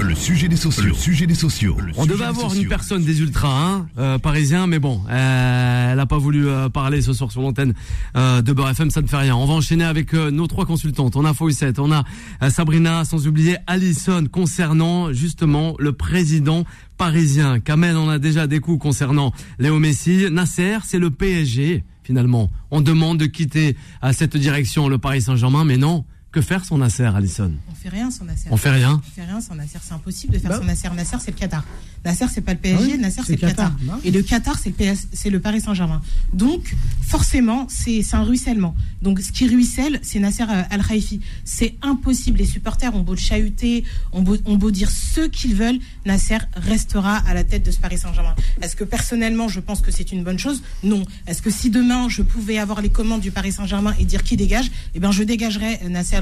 [0.00, 0.84] Le sujet des sociaux.
[0.84, 1.76] Le sujet des sociaux.
[1.96, 6.06] On devait avoir une personne des ultras hein, euh, parisiens, mais bon, euh, elle n'a
[6.06, 7.74] pas voulu euh, parler ce soir sur l'antenne
[8.14, 9.34] de Beurre FM, ça ne fait rien.
[9.34, 11.16] On va enchaîner avec nos trois consultantes.
[11.16, 12.04] On a Fawcett, on a
[12.48, 16.64] Sabrina, sans oublier Alison, concernant justement le président
[16.96, 17.58] parisien.
[17.58, 20.26] Kamel, on a déjà des coups concernant Léo Messi.
[20.30, 22.50] Nasser, c'est le PSG, finalement.
[22.70, 26.04] On demande de quitter à cette direction le Paris Saint-Germain, mais non.
[26.30, 28.48] Que faire son Nasser, Alison On fait rien sans Nasser.
[28.50, 29.78] On fait rien On fait rien sans Nasser.
[29.82, 30.58] C'est impossible de faire Bah.
[30.58, 30.90] son Nasser.
[30.94, 31.64] Nasser, c'est le Qatar.
[32.04, 32.78] Nasser, c'est pas le PSG.
[32.78, 33.70] Ah oui, Nasser, c'est le Qatar.
[33.70, 33.86] Qatar.
[33.86, 33.98] Bah.
[34.04, 36.02] Et le Qatar, c'est le, PS c'est le Paris Saint-Germain.
[36.34, 38.76] Donc, forcément, c'est un ruissellement.
[39.00, 41.20] Donc, ce qui ruisselle, c'est Nasser euh, Al-Khaïfi.
[41.44, 42.38] C'est impossible.
[42.38, 45.78] Les supporters ont beau le chahuter, ont beau, ont beau dire ce qu'ils veulent.
[46.04, 48.34] Nasser restera à la tête de ce Paris Saint-Germain.
[48.60, 50.62] Est-ce que personnellement, je pense que c'est une bonne chose?
[50.82, 51.02] Non.
[51.26, 54.36] Est-ce que si demain, je pouvais avoir les commandes du Paris Saint-Germain et dire qui
[54.36, 56.18] dégage, eh bien, je dégagerais euh, Nasser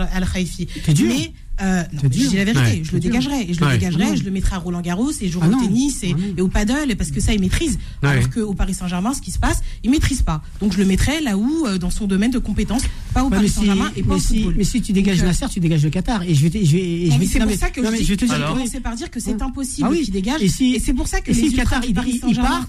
[0.94, 1.08] Dur.
[1.08, 1.32] Mais
[1.62, 2.82] euh, non, je dis la vérité, Ouais.
[2.84, 3.10] je le dur.
[3.10, 5.60] dégagerai, et je le dégagerai, je le mettrai à Roland Garros et jouer Ah au
[5.60, 7.78] tennis et, au paddle, parce que ça il maîtrise.
[8.02, 8.10] Ouais.
[8.10, 10.42] Alors qu'au Paris Saint-Germain, ce qui se passe, il maîtrise pas.
[10.60, 12.82] Donc je le mettrai là où, euh, dans son domaine de compétences,
[13.14, 15.24] pas au Paris si, Saint-Germain et pas mais, au si, mais si tu dégages Donc,
[15.24, 16.22] euh, Nasser, tu dégages le Qatar.
[16.22, 17.80] Et je vais, te- je vais, et je vais mais c'est pour mais- ça que
[17.80, 20.02] non, je, mais dis, je vais commencé par dire que c'est impossible Ah oui.
[20.02, 20.42] qu'il dégage.
[20.42, 22.04] Et, si, et c'est pour ça que si le Qatar il, part,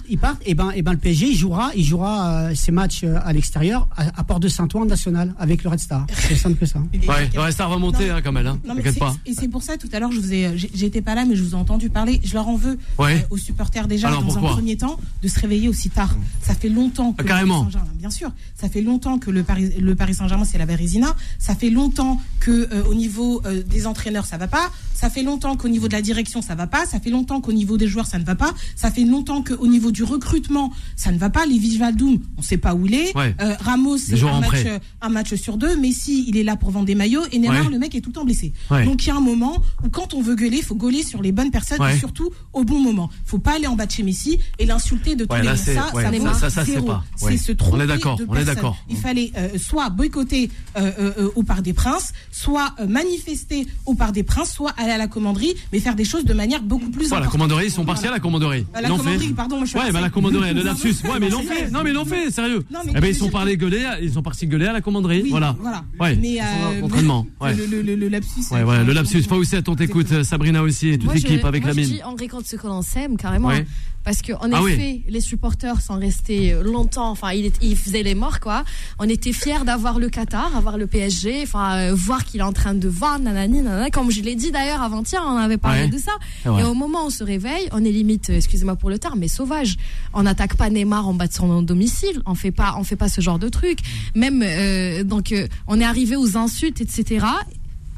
[0.08, 3.04] il part, et ben, et ben le PSG il jouera, il jouera euh, ses matchs
[3.04, 6.06] à l'extérieur à, Port de Saint-Ouen national avec le Red Star.
[6.28, 6.78] C'est simple que ça.
[7.08, 8.58] Ouais, le Star va monter hein, quand même, hein.
[8.78, 9.16] T'inquiète c'est- pas.
[9.26, 11.42] Et c'est pour ça, tout à l'heure, je vous ai, j'étais pas là, mais je
[11.42, 12.20] vous ai entendu parler.
[12.24, 13.16] Je leur en veux Ouais.
[13.16, 16.14] euh, aux supporters déjà, Alors, dans un premier temps, de se réveiller aussi tard.
[16.42, 17.60] Ça fait longtemps que Ah, le carrément.
[17.60, 20.66] Paris Saint-Germain, bien sûr, ça fait longtemps que le Paris, le Paris Saint-Germain, c'est la
[20.66, 21.14] Bérésina.
[21.38, 24.70] Ça fait longtemps que euh, au niveau euh, des entraîneurs, ça va pas.
[24.94, 26.84] Ça fait longtemps qu'au niveau de la direction, ça va pas.
[26.86, 28.52] Ça fait longtemps qu'au niveau des joueurs, ça ne va pas.
[28.76, 31.46] Ça fait longtemps qu'au niveau du recrutement, ça ne va pas.
[31.46, 33.16] Lévi Valdoum, on sait pas où il est.
[33.16, 33.34] Ouais.
[33.60, 35.76] Ramos, Les c'est match, un match sur deux.
[35.76, 37.22] Messi, il est là pour vendre des maillots.
[37.32, 37.70] Et Neymar, Ouais.
[37.72, 38.52] le mec est tout le temps blessé.
[38.70, 38.84] Ouais.
[38.84, 41.22] Donc il y a un moment où quand on veut gueuler, il faut gueuler sur
[41.22, 41.94] les bonnes personnes Ouais.
[41.96, 43.08] et surtout au bon moment.
[43.24, 45.56] faut pas aller en bas de chez Messi et l'insulter de tous Ouais, les là,
[45.56, 46.86] Ça, ouais, ça, ça, vaut ça, ça, c'est zéro.
[46.86, 47.04] pas.
[47.16, 48.76] C'est se On est tromper d'accord, on est d'accord.
[48.90, 53.66] Il fallait euh, soit boycotter euh, euh, euh, au Parc des Princes, soit euh, manifester
[53.86, 56.62] au Parc des Princes, soit aller à la commanderie, mais faire des choses de manière
[56.62, 58.66] beaucoup plus Ouais, la commanderie, ils sont partis à la commanderie.
[58.74, 59.34] À la commanderie, fait.
[59.34, 60.94] pardon, moi, je suis Ouais, bah la commanderie, le lapsus.
[61.04, 61.70] Ouais, mais ils l'ont c'est fait.
[61.70, 62.64] Non, mais ils l'ont fait, sérieux.
[62.70, 65.28] Non, mais Eh ben, ils sont parlés gueuler, ils sont partis gueuler à la commanderie.
[65.30, 65.56] Voilà.
[65.60, 65.84] voilà.
[66.00, 66.16] Ouais.
[66.20, 68.40] Mais euh, le, le, le, le lapsus.
[68.50, 69.22] Ouais, euh, voilà, le euh, lapsus.
[69.22, 70.10] Fawcett, on t'écoute.
[70.12, 71.96] euh, Sabrina aussi, et toute je- l'équipe avec moi, la je mine.
[71.96, 73.48] dis, on récolte ce que l'on sème, carrément.
[73.48, 73.66] Ouais.
[74.04, 74.72] Parce que, en Ah oui.
[74.72, 78.64] effet, les supporters sont restés longtemps, enfin, ils, faisaient les morts, quoi.
[78.98, 82.54] On était fiers d'avoir le Qatar, avoir le PSG, enfin, euh, voir qu'il est en
[82.54, 83.90] train de vendre, nanani, nanana.
[83.90, 85.88] Comme je l'ai dit d'ailleurs avant-hier, on avait parlé Ouais.
[85.88, 86.12] de ça.
[86.46, 89.18] Et au moment où on se réveille, on est limite, euh, excusez-moi pour le terme,
[89.18, 89.76] mais sauvage.
[90.14, 92.22] On n'attaque pas Neymar en bas de son domicile.
[92.24, 93.80] On fait pas, on fait pas ce genre de truc.
[94.14, 97.26] Même, euh, donc, euh, on est arrivé aux insultes, etc.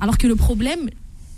[0.00, 0.88] Alors que le problème,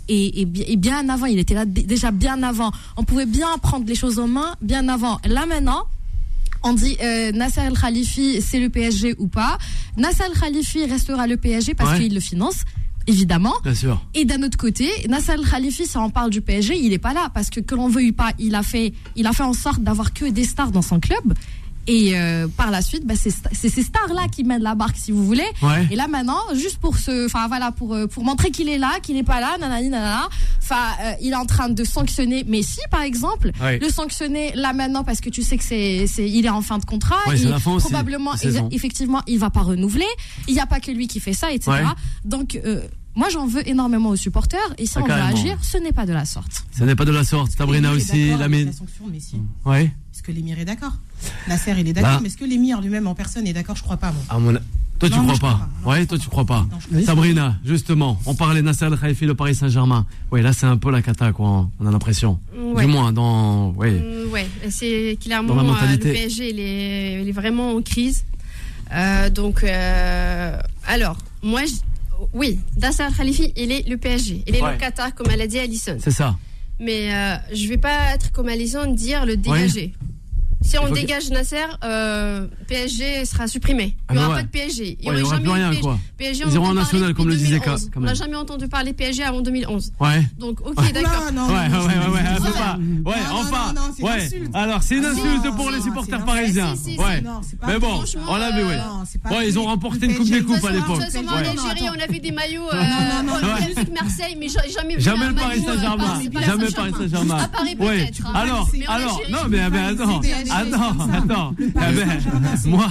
[0.07, 2.71] et, et bi- et bien avant, il était là déjà bien avant.
[2.97, 5.19] On pouvait bien prendre les choses en main bien avant.
[5.25, 5.83] Là maintenant,
[6.63, 9.57] on dit euh, Nasser El Khalifi, c'est le PSG ou pas.
[9.97, 11.99] Nasser El Khalifi restera le PSG parce Ouais.
[11.99, 12.63] qu'il le finance.
[13.05, 13.53] Évidemment.
[13.63, 14.01] Bien sûr.
[14.13, 17.13] Et d'un autre côté, Nasser El Khalifi, si on parle du PSG, il est pas
[17.13, 19.81] là parce que que l'on veuille pas, il a fait, il a fait en sorte
[19.81, 21.33] d'avoir que des stars dans son club.
[21.87, 23.29] Et euh, par la suite, bah, c'est
[23.69, 25.43] ces stars-là qui mènent la barque, si vous voulez.
[25.61, 25.87] Ouais.
[25.91, 28.99] Et là maintenant, juste pour se, enfin voilà, pour euh, pour montrer qu'il est là,
[29.01, 30.29] qu'il n'est pas là, nanani nanana.
[30.61, 33.79] Enfin, euh, il est en train de sanctionner Messi, par exemple, Ouais.
[33.79, 36.77] le sanctionner là maintenant parce que tu sais que c'est, c'est, il est en fin
[36.77, 37.17] de contrat.
[37.27, 38.31] Ouais, Il- probablement,
[38.71, 40.05] effectivement, il va pas renouveler.
[40.47, 41.71] Il n'y a pas que lui qui fait ça, etc.
[41.71, 41.83] Ouais.
[42.23, 42.81] Donc euh,
[43.15, 44.59] moi, j'en veux énormément aux supporters.
[44.77, 45.37] Et si Ah, on veut carrément.
[45.37, 46.63] agir, ce n'est pas de la sorte.
[46.77, 47.51] Ce n'est pas de la sorte.
[47.51, 48.47] Sabrina aussi, la.
[48.47, 49.35] La sanction de Messi.
[49.65, 49.91] Ouais.
[50.13, 50.93] Est-ce que l'émir est d'accord
[51.47, 52.19] Nasser, il est d'accord, Bah.
[52.21, 53.75] mais est-ce que l'émir lui-même en personne est d'accord?
[53.75, 54.21] Je crois pas, moi.
[54.29, 54.53] À mon-
[54.99, 55.55] Toi, tu Non, moi, crois pas.
[55.55, 55.71] crois pas.
[55.83, 56.67] Non, Ouais, toi, tu crois pas.
[56.91, 57.01] Non.
[57.03, 60.05] Sabrina, justement, on parlait Nasser El Khalifi, le Paris Saint-Germain.
[60.31, 61.67] Oui, là, c'est un peu la cata, quoi.
[61.79, 62.39] On a l'impression.
[62.55, 62.85] Ouais.
[62.85, 63.71] Du moins, dans.
[63.75, 63.89] Oui.
[63.91, 66.09] Mm, ouais, c'est clairement Dans la euh, mentalité.
[66.09, 68.23] le PSG, il est, il est vraiment en crise.
[68.93, 71.73] Euh, donc, euh, alors, moi, je-
[72.33, 74.43] oui, Nasser Khalifi, il est le PSG.
[74.47, 74.73] Il est Ouais.
[74.73, 75.97] le Qatar, comme elle a dit Alison.
[75.99, 76.37] C'est ça.
[76.83, 79.93] Mais euh, je vais pas être comme Alison, dire le dégager.
[80.63, 81.29] Si on dégage.
[81.29, 83.95] Nasser, euh, PSG sera supprimé.
[84.07, 84.97] Ah il n'y bah aura pas de PSG.
[84.99, 85.99] Il n'y ouais, aura, plus rien, Quoi.
[86.17, 87.69] PSG Ils auront national, comme le disait K.
[87.95, 89.93] On n'a jamais entendu parler PSG avant 2011.
[89.99, 90.23] Ouais.
[90.37, 91.31] Donc, ok, d'accord.
[91.33, 92.77] Non, non, ouais, non, ouais, ouais, ouais, pas.
[93.05, 93.73] Ouais, enfin.
[94.01, 94.29] ouais.
[94.53, 96.73] Alors, c'est une insulte pour les supporters parisiens.
[96.97, 97.23] Ouais.
[97.67, 98.77] Mais bon, on l'a vu, ouais.
[99.31, 101.01] Ouais, ils ont remporté une Coupe des Coupes à l'époque.
[101.01, 102.69] En Algérie, on avait des maillots.
[102.73, 102.83] Euh,
[103.93, 106.21] Marseille, mais jamais Jamais le Paris euh, Saint-Germain.
[106.45, 107.37] Jamais le Paris Saint-Germain.
[107.37, 108.27] À Paris, peut-être.
[108.27, 108.31] Hein.
[108.33, 110.21] Alors, alors, non, mais attends.
[110.53, 111.55] Ah, ah ben, non, attends.
[111.75, 111.91] Ah
[112.65, 112.87] moi,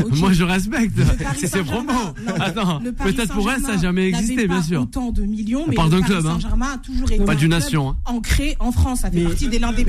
[0.00, 0.98] non, moi, je respecte.
[1.36, 1.92] C'est ses promos.
[2.40, 4.82] Attends, peut-être pour elle, ça n'a jamais existé, bien sûr.
[4.82, 6.22] Autant de millions, mais le Paris hein.
[6.22, 7.96] Saint-Germain a toujours été pas d'une nation hein.
[8.06, 9.00] ancré en France.
[9.00, 9.84] Ça fait partie des l'un des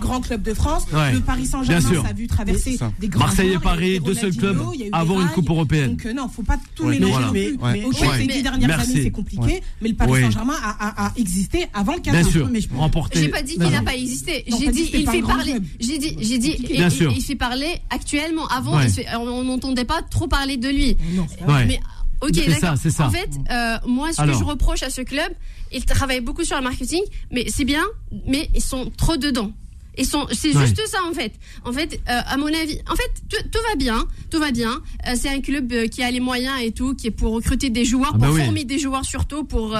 [0.00, 0.86] grands clubs de France.
[0.92, 4.58] Le Paris Saint-Germain, ça a vu traverser des grands Marseille et Paris, deux seuls clubs
[4.92, 5.90] à avoir une coupe européenne.
[5.90, 7.58] Donc euh, non, faut pas tout mélanger non plus.
[7.62, 9.62] Mais ces dix dernières années, c'est compliqué.
[9.80, 13.20] Mais le Paris Saint-Germain a existé avant le 15 Bien sûr, remporté.
[13.20, 14.44] J'ai pas dit qu'il n'a pas existé.
[14.46, 15.56] J'ai dit il fait parler.
[15.78, 18.46] J'ai dit dit, il, il, il, fait parler actuellement.
[18.48, 18.80] Avant,
[19.20, 20.96] on n'entendait pas trop parler de lui.
[21.00, 21.26] Ah non.
[21.66, 21.80] Mais
[22.20, 22.74] Ok, d'accord.
[23.06, 25.32] En fait, euh, moi, ce que je reproche à ce club,
[25.72, 27.84] ils travaillent beaucoup sur le marketing, mais c'est bien,
[28.26, 29.52] mais ils sont trop dedans.
[29.98, 31.32] Ils sont, c'est juste ça en fait.
[31.64, 34.80] En fait, euh, à mon avis, en fait, tout, va bien, tout va bien.
[35.06, 37.84] Euh, c'est un club qui a les moyens et tout, qui est pour recruter des
[37.84, 39.76] joueurs, pour former des joueurs surtout, pour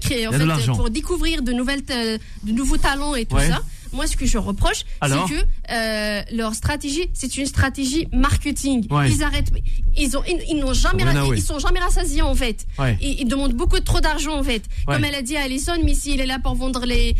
[0.00, 3.62] créer, en fait, pour découvrir de nouvelles, de nouveaux talents et tout ça.
[3.92, 8.86] Moi, ce que je reproche, c'est que euh, leur stratégie, c'est une stratégie marketing.
[9.08, 9.52] Ils arrêtent,
[9.96, 12.66] ils ont, ils, n'ont jamais, ra- ils sont jamais rassasiés en fait.
[13.00, 14.62] Ils, demandent beaucoup trop d'argent en fait.
[14.86, 17.16] Comme elle a dit à Alison, Missy, il est là pour vendre les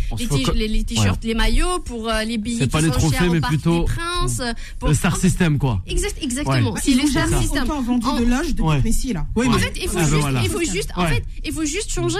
[0.84, 4.40] t-shirts, les maillots, pour euh, les billets c'est qui pas les trophées, mais plutôt Princes,
[4.40, 4.52] euh,
[4.86, 5.80] le star system quoi.
[5.86, 6.74] Exactement.
[6.76, 7.64] Si le star system.
[7.66, 8.20] vendu en...
[8.20, 9.26] de l'âge de Messi là.
[9.36, 12.18] Oui, en fait, il faut ah, ben juste, en fait, il faut juste changer.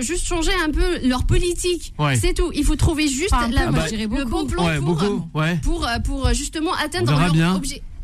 [0.00, 1.92] Juste changer un peu leur politique.
[2.20, 2.50] C'est tout.
[2.54, 4.96] Il faut trouver juste la le bon plan pour,
[5.62, 7.12] pour, euh, pour, euh, justement atteindre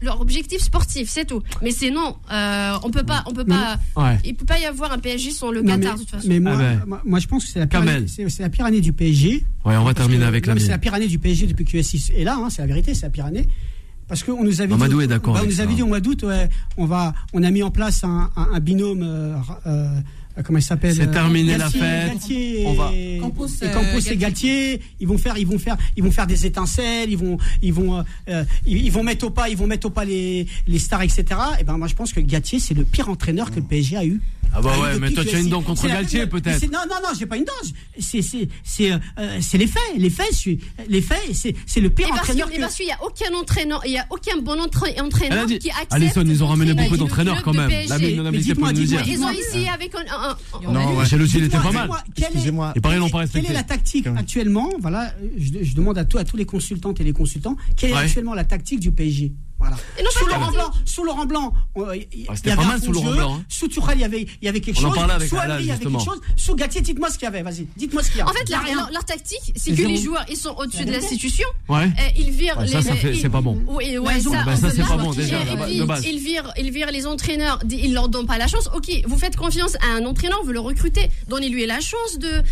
[0.02, 1.42] leur, objectif sportif, c'est tout.
[1.62, 4.18] Mais c'est non, euh, on peut pas, on peut pas, ouais.
[4.22, 6.28] il peut pas y avoir un PSG sans le Qatar de toute façon.
[6.28, 6.58] Mais moi,
[7.04, 8.04] moi je pense que c'est la, pire année,
[8.38, 9.44] la pire année du PSG.
[9.64, 10.58] Ouais, on va terminer avec la.
[10.58, 12.92] C'est la pire année du PSG depuis que S6 est là, hein, c'est la vérité,
[12.92, 13.46] c'est la pire année.
[14.06, 16.26] Parce qu'on nous avait, Mamadou dit, est bah, on nous avait dit au mois d'août,
[16.76, 19.02] on, va, on a mis en place un, binôme
[20.36, 22.12] ah, comment il s'appelle C'est euh, terminé la fête.
[22.66, 22.90] On va.
[22.92, 24.74] Et Campos, et, euh, Campos Galtier.
[24.74, 27.72] et ils vont faire, ils vont faire, ils vont faire des étincelles, ils vont, ils
[27.72, 30.78] vont, euh, euh ils, vont mettre au pas, ils vont mettre au pas les, les
[30.80, 31.24] stars, etc.
[31.60, 34.04] Et ben moi je pense que Galtier c'est le pire entraîneur que le PSG a
[34.04, 34.20] eu.
[34.56, 36.62] Ah bah ah, ouais, mais toi tu as une dent contre Galtier peut-être.
[36.64, 37.52] Non non non, j'ai pas une dent.
[37.98, 38.98] C'est c'est c'est euh,
[39.40, 40.26] c'est les faits, les faits,
[40.88, 42.48] les faits, c'est c'est le pire et entraîneur.
[42.48, 42.82] Parce que...
[42.82, 45.92] Eh ben, il y a aucun entraîneur, il y a aucun bon entraîneur qui accepte.
[45.92, 47.70] Allison, ils ont ramené beaucoup d'entraîneurs quand même.
[47.70, 49.02] Dites-moi, dites-moi.
[49.06, 50.23] Ils ont essayé avec un
[50.62, 51.06] non, eu.
[51.06, 51.90] Jalousie, il était pas mal.
[52.16, 52.72] Excusez-moi.
[52.76, 53.46] Et pareil, on pas respecté.
[53.46, 57.12] Quelle est la tactique actuellement Voilà, je, demande à, à tous les consultantes et les
[57.12, 59.76] consultants, quelle est actuellement la tactique du PSG voilà.
[59.98, 62.76] Et non, sous, Laurent Blanc, sous Laurent Blanc, euh, il y avait ah, pas mal
[62.76, 63.36] un sous Laurent Blanc.
[63.36, 63.44] Hein.
[63.48, 64.94] Sous Tuchel, il y avait, il y avait quelque chose.
[65.28, 66.20] Sous Alli, il y avait quelque chose.
[66.36, 67.42] Sous Gatier, dites-moi ce qu'il y avait.
[67.42, 68.26] Vas-y, dites-moi ce qu'il y a.
[68.26, 71.48] En fait, leur, leur, leur tactique, c'est que les joueurs, ils sont au-dessus de l'institution.
[71.68, 71.90] Ouais.
[72.16, 72.72] Ils virent ça, les.
[72.72, 73.62] Ça, ça c'est pas bon.
[73.66, 75.38] Oui, ouais, ça, bah, ça c'est pas bon déjà.
[75.68, 77.58] Ils virent, ils virent les entraîneurs.
[77.70, 78.68] Ils leur donnent pas la chance.
[78.74, 82.42] Ok, vous faites confiance à un entraîneur, vous le recrutez, donnez-lui la chance de,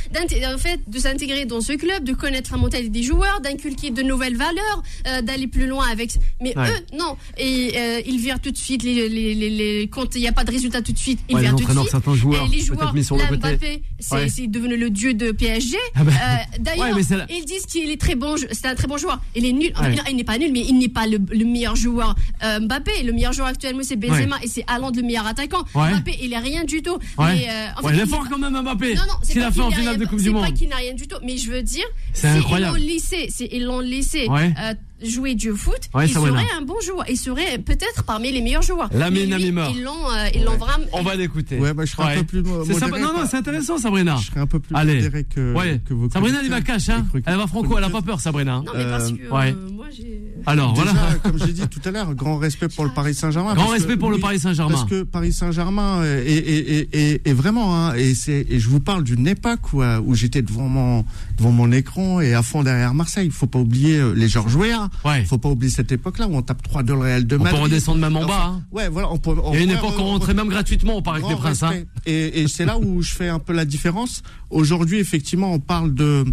[0.55, 4.03] en fait, de s'intégrer dans ce club, de connaître la mentalité des joueurs, d'inculquer de
[4.03, 6.13] nouvelles valeurs, euh, d'aller plus loin avec.
[6.41, 8.83] Mais eux, non, et euh, il vire tout de suite.
[8.83, 11.43] Les, les, les, les il n'y a pas de résultat tout de suite, il ouais,
[11.43, 12.15] vire tout de suite.
[12.15, 14.47] Joueurs, et les joueurs, mis sur le Mbappé, c'est ouais.
[14.47, 15.77] devenu le dieu de PSG.
[15.95, 17.27] Ah bah, euh, D'ailleurs, ouais, la...
[17.31, 19.21] ils disent qu'il est très bon, c'est un très bon joueur.
[19.35, 21.77] Il est nul, non, il n'est pas nul, mais il n'est pas le, le, meilleur
[21.77, 22.15] joueur.
[22.45, 25.65] Euh, Mbappé, le meilleur joueur actuellement, c'est Benzema et c'est Haaland le meilleur attaquant.
[25.75, 26.99] Mbappé, il est rien du tout.
[27.19, 28.95] Mais, euh, en fait, il est fort quand même Mbappé.
[28.95, 30.45] Non, non, c'est pas fait en finale de Coupe du Monde.
[30.45, 31.85] C'est pas qu'il n'a rien du tout, mais je veux dire,
[32.23, 34.29] ils l'ont laissé, ils l'ont laissé.
[34.31, 34.75] Euh,
[35.05, 37.05] jouer du foot, ouais, il serait un bon joueur.
[37.09, 38.89] Il serait peut-être parmi les meilleurs joueurs.
[38.93, 39.69] Lamine Amima.
[39.75, 40.87] Ils l'ont euh, vraiment.
[40.93, 41.59] On va l'écouter.
[41.59, 42.43] Ouais, bah, je serais un peu plus.
[42.43, 44.17] Modéré, non, non, c'est intéressant, Sabrina.
[44.21, 45.09] Je serais un peu plus Allez.
[45.35, 45.81] que, ouais.
[45.85, 47.07] que Sabrina, elle va cash, hein.
[47.27, 48.63] Elle va franco, elle a pas peur, Sabrina.
[48.65, 50.23] Non, mais parce que euh, euh, moi, j'ai.
[50.47, 50.93] Alors, voilà.
[51.23, 53.55] comme j'ai dit tout à l'heure, grand respect pour le Paris Saint-Germain.
[53.55, 54.75] Grand respect pour le Paris Saint-Germain.
[54.75, 60.15] Parce que Paris Saint-Germain est, vraiment, hein, et, je vous parle d'une époque où, où
[60.15, 61.05] j'étais devant mon
[61.37, 63.27] devant mon écran et à fond derrière Marseille.
[63.27, 64.89] Il ne faut pas oublier euh, les Georges Weah.
[65.05, 65.25] Ouais.
[65.25, 67.55] Faut pas oublier cette époque-là où on tape 3 de Real de Madrid.
[67.55, 68.45] On peut redescendre même en bas.
[68.47, 68.63] Hein.
[68.73, 69.11] Ouais, voilà.
[69.11, 71.27] On peut, Il y a une époque euh, où on rentrait même gratuitement au Parc
[71.27, 71.63] des Princes.
[71.63, 71.83] Hein.
[72.07, 74.23] Et, c'est là où je fais un peu la différence.
[74.51, 76.25] Aujourd'hui, effectivement, on parle de,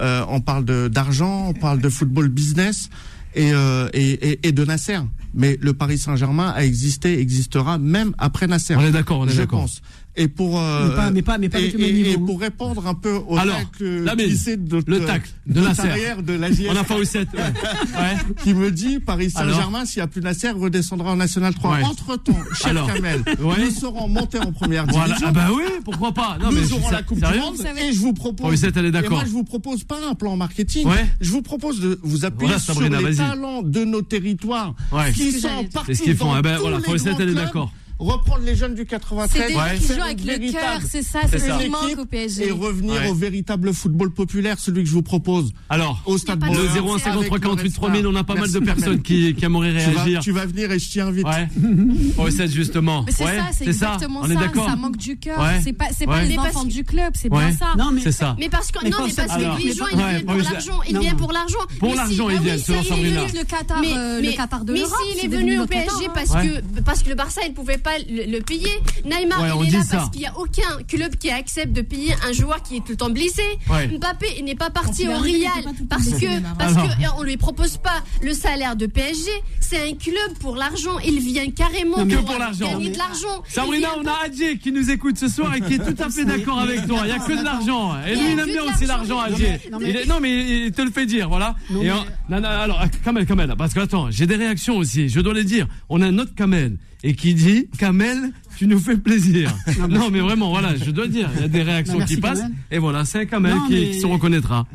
[0.00, 2.90] euh, on parle d'argent, on parle de football business
[3.34, 3.52] et,
[3.92, 4.98] et, et de Nasser
[5.34, 8.76] mais le Paris Saint-Germain a existé, existera même après Nasser.
[8.76, 9.68] On est d'accord, on est d'accord
[10.16, 12.10] et pour euh, Mais pas- mais pas- mais pas et, avec le même et- niveau,
[12.10, 15.82] et pour répondre un peu au Alors, mise, glissé de le tacle de Nasser.
[16.22, 16.68] de.
[16.68, 17.28] On a pas eu 7.
[17.32, 17.40] Ouais.
[17.94, 18.16] Ouais.
[18.42, 21.76] qui me dit Paris Saint-Germain, s'il n'y a plus Nasser, redescendra en National 3.
[21.76, 21.82] Ouais.
[21.84, 23.54] Entre-temps, cher Alors, Kamel, ouais.
[23.64, 25.06] nous serons montés en première Voilà.
[25.06, 25.28] division.
[25.28, 28.12] Ah bah oui, pourquoi pas Non, nous aurons la Coupe du Monde et je vous
[28.12, 28.50] propose.
[28.50, 29.12] Lucette, elle est et d'accord.
[29.12, 30.86] moi, je vous propose pas un plan marketing.
[30.86, 31.06] Ouais.
[31.20, 35.12] Je vous propose de vous appuyer Voilà, sur les talents de nos territoires Ouais.
[35.12, 36.26] qui sont font.
[36.32, 37.68] dans Eh ben, tous voilà, les grands elle est clubs.
[38.00, 39.46] Reprendre les jeunes du C'est 93.
[39.48, 39.60] des Ouais.
[39.60, 41.58] gens qui faire jouent avec le cœur, c'est ça, C'est c'est ça.
[41.58, 42.48] ce qui manque au PSG.
[42.48, 43.08] et revenir Ouais.
[43.08, 46.92] au véritable football populaire, celui que je vous propose Alors, au Stade le Bauer, 01
[46.92, 49.70] avec 53 le 48 Red 3000, on a pas mal de personnes qui, qui aimeraient
[49.84, 50.20] Tu vas, réagir.
[50.22, 51.26] tu vas venir et je t'y invite.
[51.26, 51.48] Ouais.
[52.16, 53.02] Forest, justement.
[53.06, 54.40] Mais c'est Ouais, ça, c'est exactement On est ça.
[54.40, 54.68] d'accord.
[54.68, 55.38] Ça manque du cœur.
[55.62, 57.74] C'est pas, c'est pas les Mais enfants du club, c'est bien ça.
[57.76, 58.34] Non, mais C'est ça.
[58.38, 60.98] Mais parce que Mais non, mais parce que les gens ils viennent pour l'argent, ils
[60.98, 61.58] viennent pour l'argent.
[61.78, 63.24] Pour Mais l'argent, si- ils ah viennent, selon ça, il est Sabrina.
[63.26, 65.60] venu- le Qatar, Mais, euh, mais, le Qatar de mais l'Europe, s'il est c'est venu
[65.60, 68.70] au PSG parce que parce que le Barça il pouvait pas le, le payer.
[69.04, 69.96] Neymar Ouais, il est là ça.
[69.98, 72.90] parce qu'il y a aucun club qui accepte de payer un joueur qui est tout
[72.92, 73.42] le temps blessé.
[73.68, 73.88] Ouais.
[73.88, 76.56] Mbappé il n'est pas parti au Real parce que Neymar.
[76.56, 76.88] parce Alors.
[76.96, 79.30] que euh, on lui propose pas le salaire de PSG.
[79.60, 80.98] C'est un club pour l'argent.
[81.04, 82.70] Il vient carrément Non, pour, pour l'argent.
[82.72, 83.42] gagner de l'argent.
[83.48, 86.24] Sabrina, on a Adjé qui nous écoute ce soir et qui est tout à fait
[86.30, 86.98] d'accord avec toi.
[87.02, 87.94] Il n'y a que de l'argent.
[88.06, 89.60] Et lui, il aime bien aussi l'argent, Adjé.
[89.70, 91.54] non, mais- Il te le fait dire, voilà.
[91.70, 94.76] Non, Et mais- en- non, non, alors, Kamel, Kamel, parce que attends, j'ai des réactions
[94.76, 95.08] aussi.
[95.08, 95.66] Je dois les dire.
[95.88, 99.50] On a un autre Kamel et qui dit Kamel, tu nous fais plaisir.
[99.88, 101.30] Non, mais vraiment, voilà, je dois dire.
[101.36, 102.40] Il y a des réactions merci, qui passent.
[102.40, 102.54] Kamel.
[102.70, 104.66] Et voilà, c'est Kamel Non, qui, mais- qui se reconnaîtra.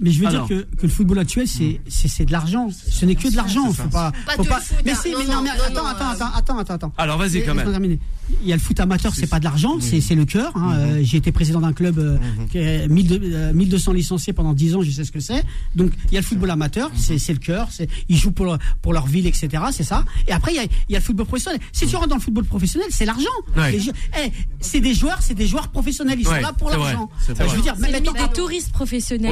[0.00, 0.46] Mais je veux Alors.
[0.46, 2.68] dire que, que le football actuel, c'est c'est- c'est de l'argent.
[2.70, 3.72] Ce n'est que de l'argent.
[3.72, 4.12] Faut pas.
[4.26, 4.60] Pas faut pas.
[4.60, 6.92] foot, mais si, Non, mais non, non, mais attends, non, attends, attends, attends, attends, attends.
[6.98, 7.98] Alors, vas-y, laisse-moi terminer.
[8.42, 10.52] Il y a le foot amateur, c'est pas de l'argent, c'est c'est le cœur.
[10.54, 10.74] hein.
[10.76, 12.18] Euh, J'ai été président d'un club euh,
[12.50, 15.42] qui est 1200 euh, 1200 licenciés pendant 10 ans, je sais ce que c'est.
[15.74, 18.44] Donc il y a le football amateur, c'est c'est le cœur, c'est ils jouent pour
[18.44, 19.48] leur, pour leur ville, etc.
[19.72, 20.04] C'est ça.
[20.26, 21.58] Et après il y a, il y a le football professionnel.
[21.72, 23.24] Si tu rentres dans le football professionnel, c'est l'argent.
[23.56, 23.78] Ouais.
[24.22, 24.30] Eh,
[24.60, 26.18] c'est des joueurs, c'est des joueurs professionnels.
[26.20, 27.08] Ils Ouais, sont là pour l'argent.
[27.26, 29.30] Je veux dire, même des touristes professionnels.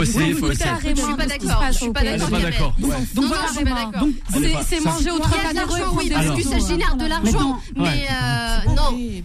[0.58, 2.74] Il carrément Je suis pas d'accord, je suis pas d'accord.
[2.78, 2.90] Donc
[3.26, 4.00] voilà, non, je suis pas d'accord.
[4.00, 6.26] donc, Elle est C'est manger au Il y trois a de l'argent, d'euros oui, parce
[6.36, 7.60] que ça génère de l'argent.
[7.76, 8.74] Mais euh, non,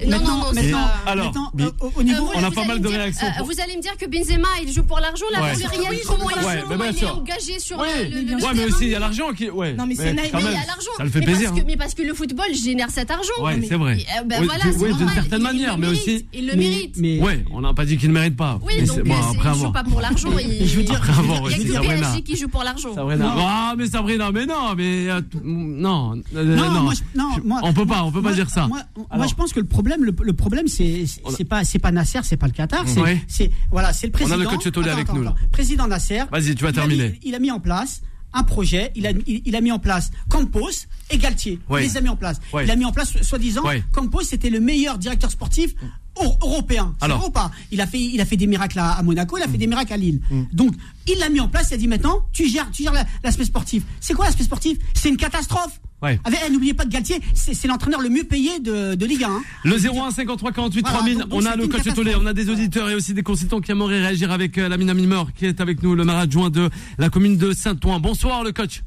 [0.07, 2.67] non, non, non, pas- Alors, euh, au- au niveau, Euh, On a vous pas allez
[2.67, 4.99] mal me de dire- réactions euh, vous allez me dire que Benzema, il joue pour
[4.99, 5.25] l'argent.
[5.31, 6.35] Là, vous rien Oui, comment il
[6.97, 9.49] il est engagé sur le, Ouais, mais aussi, il y a l'argent qui.
[9.49, 9.73] Ouais.
[9.73, 10.91] Non, mais c'est Mais il y a l'argent.
[10.97, 11.49] Ça le fait plaisir.
[11.49, 11.67] Parce que, hein.
[11.67, 13.29] mais parce que le football génère cet argent.
[13.41, 13.97] Ouais, c'est vrai.
[14.17, 15.13] Euh, ben Oui, voilà, c'est oui, d'une normal.
[15.15, 17.21] certaine Il- manière, il mais le aussi- mérite, Il le mérite.
[17.21, 18.59] Ouais, on n'a pas dit qu'il ne mérite pas.
[18.63, 19.55] Oui, Mais donc euh, après il avoir.
[19.55, 20.29] joue pas pour l'argent.
[20.37, 21.01] Il je veux dire-
[21.59, 21.85] Il y a que.
[21.87, 22.93] PSG qui joue pour l'argent.
[22.93, 23.33] Sabrina.
[23.37, 26.81] Ah, mais Sabrina, mais non, mais euh, non, euh, Non, non.
[26.81, 28.67] moi, je- non, Je- moi- on peut pas, on peut moi- pas dire ça.
[28.67, 31.05] Moi, je pense que le problème, le, le problème, c'est
[31.47, 32.85] pas c'est pas Nasser, c'est pas le Qatar,
[33.27, 34.37] c'est voilà, c'est le On a président.
[34.37, 35.29] le coach Tolé avec attends, nous, là.
[35.31, 35.47] attends.
[35.51, 36.23] Président Nasser.
[36.31, 37.09] Vas-y, tu vas il a terminer.
[37.09, 38.01] mis- il a mis en place
[38.33, 38.91] un projet.
[38.95, 40.69] Il a il, il a mis en place Campos
[41.09, 41.59] et Galtier.
[41.69, 41.83] Ouais.
[41.83, 42.39] Il les a mis en place.
[42.53, 42.63] Ouais.
[42.65, 43.83] Il a mis en place soi-disant Ouais.
[43.91, 45.75] Campos c'était le meilleur directeur sportif
[46.41, 46.93] européen.
[46.99, 47.27] C'est Alors.
[47.27, 49.47] ou pas Il a fait il a fait des miracles à, à Monaco, il a
[49.47, 49.57] fait Mm.
[49.57, 50.21] des miracles à Lille.
[50.53, 50.73] Donc
[51.07, 51.69] il l'a mis en place.
[51.71, 53.83] Il a dit maintenant tu gères tu gères la- l'aspect sportif.
[53.99, 54.77] C'est quoi l'aspect sportif?
[54.93, 55.79] C'est une catastrophe.
[56.01, 56.19] Ouais.
[56.23, 59.29] Avec, eh, N'oubliez pas que Galtier, c'est l'entraîneur le mieux payé de, de Ligue 1.
[59.29, 59.41] hein.
[59.63, 61.83] Le 01 53 48 Voilà, 3000, donc- donc on a le coach.
[61.93, 64.93] Tolé, on a des auditeurs et aussi des consultants qui aimeraient réagir avec euh, Lamine
[64.95, 67.99] Mimor qui est avec nous, le maire adjoint de la commune de Saint-Ouen.
[67.99, 68.81] Bonsoir le coach.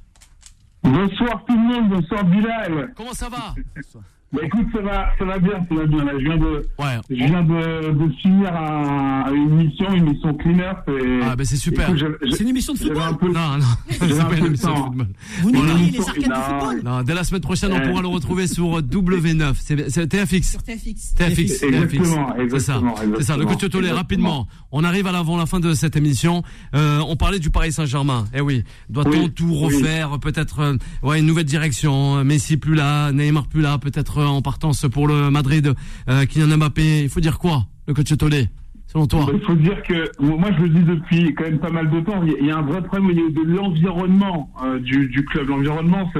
[0.82, 2.92] Bonsoir tout le monde, bonsoir Bilal.
[2.96, 3.54] Comment ça va?
[4.34, 6.04] Bah écoute, ça va, ça va bien, ça va bien.
[6.04, 6.98] Là, je viens de, Ouais.
[7.08, 10.78] je viens de, de finir un- une mission, une mission clean-up.
[10.88, 11.90] Et, Ah ben c'est super.
[12.30, 13.02] C'est une émission de football.
[13.02, 15.06] un peu, Non, non, c'est pas une de émission de football.
[15.42, 16.36] Vous nettoyez les arcades Non.
[16.36, 16.80] de football.
[16.84, 19.54] Non, dès la semaine prochaine, on pourra le retrouver sur W9.
[19.88, 20.50] C'est TFX.
[20.50, 21.14] Sur TFX.
[21.14, 21.62] TFX.
[21.62, 22.34] Exactement.
[22.50, 22.80] C'est ça.
[23.16, 23.36] C'est ça.
[23.36, 23.70] Le coach exactement.
[23.82, 24.46] Tolé, rapidement.
[24.72, 26.42] On arrive à l'avant la fin de cette émission.
[26.74, 28.24] Euh, on parlait du Paris Saint-Germain.
[28.34, 28.64] Eh oui.
[28.90, 29.64] Doit-on Oui, tout oui.
[29.78, 32.22] refaire Peut-être, euh, ouais, une nouvelle direction?
[32.24, 33.78] Messi plus là, Neymar plus là.
[33.78, 35.72] Peut-être en partance pour le Madrid.
[36.08, 37.02] Euh, Kylian Mbappé.
[37.02, 38.48] Il faut dire quoi Le coach Tolé,
[38.86, 39.26] selon toi?
[39.32, 42.22] Il faut dire que, moi je le dis depuis quand même pas mal de temps,
[42.24, 45.48] il y a- un vrai problème au niveau de l'environnement euh, du, club.
[45.48, 46.10] L'environnement,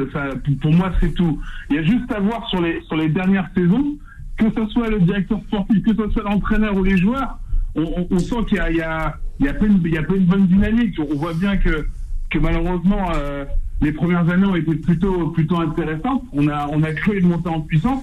[0.61, 1.38] pour moi, c'est tout.
[1.70, 3.96] Il y a juste à voir sur les, sur les dernières saisons,
[4.36, 7.38] que ce soit le directeur sportif, que ce soit l'entraîneur ou les joueurs,
[7.76, 9.46] on, sent qu'il y a, il y, a, il
[9.84, 10.96] il y a pas une bonne dynamique.
[10.98, 11.86] On voit bien que,
[12.35, 13.45] que malheureusement, euh,
[13.80, 16.24] les premières années ont été plutôt, plutôt intéressantes.
[16.32, 18.03] On a, on a cru une montée en puissance.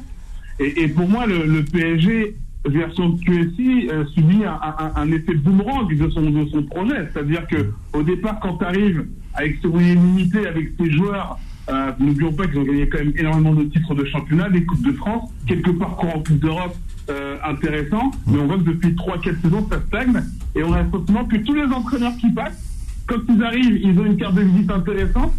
[0.59, 6.21] Et, pour moi, le, le PSG version QSI euh, subit un effet boomerang de son,
[6.21, 7.09] de son projet.
[7.11, 11.91] C'est-à-dire que au départ, quand tu arrives avec ce moyen limité, avec tes joueurs, euh,
[11.99, 14.91] n'oublions pas qu'ils ont gagné quand même énormément de titres de championnat, des Coupes de
[14.93, 16.75] France, quelques parcours en Coupe d'Europe
[17.09, 20.21] euh, intéressants, mais on voit que depuis 3-4 saisons, ça stagne.
[20.55, 22.70] Et on a le sentiment que tous les entraîneurs qui passent,
[23.11, 25.33] quand ils arrivent, ils ont une carte de visite intéressante,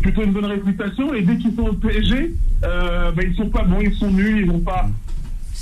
[0.00, 3.64] plutôt une bonne réputation, et dès qu'ils sont au PSG, euh, bah, ils sont pas
[3.64, 4.88] bons, ils sont nuls, ils n'ont pas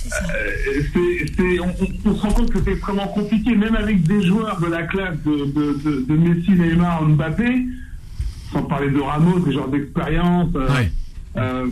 [0.06, 4.02] euh, c'est- c'est- on, on- on se rend compte que c'est extrêmement compliqué, même avec
[4.04, 7.66] des joueurs de la classe de, de, de, de Messi, Neymar, Mbappé,
[8.52, 10.48] sans parler de Ramos, des genres d'expérience.
[10.54, 10.68] euh,
[11.38, 11.66] euh,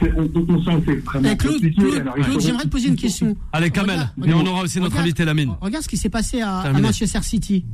[0.00, 1.80] c'est- on, on- sent que c'est extrêmement Eh, Claude, compliqué.
[1.82, 3.36] Claude, Alors, j'aimerais te poser une question.
[3.52, 3.96] Allez, Kamel.
[4.16, 5.50] Regarde, Et on aura aussi notre regarde- invité, Lamine.
[5.60, 6.72] Regarde ce qui s'est passé à.
[6.80, 7.66] Manchester City.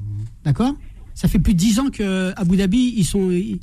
[0.45, 0.75] D'accord?
[1.17, 3.59] Ça fait plus de 10 ans que Abu Dhabi, ils, sont, ils,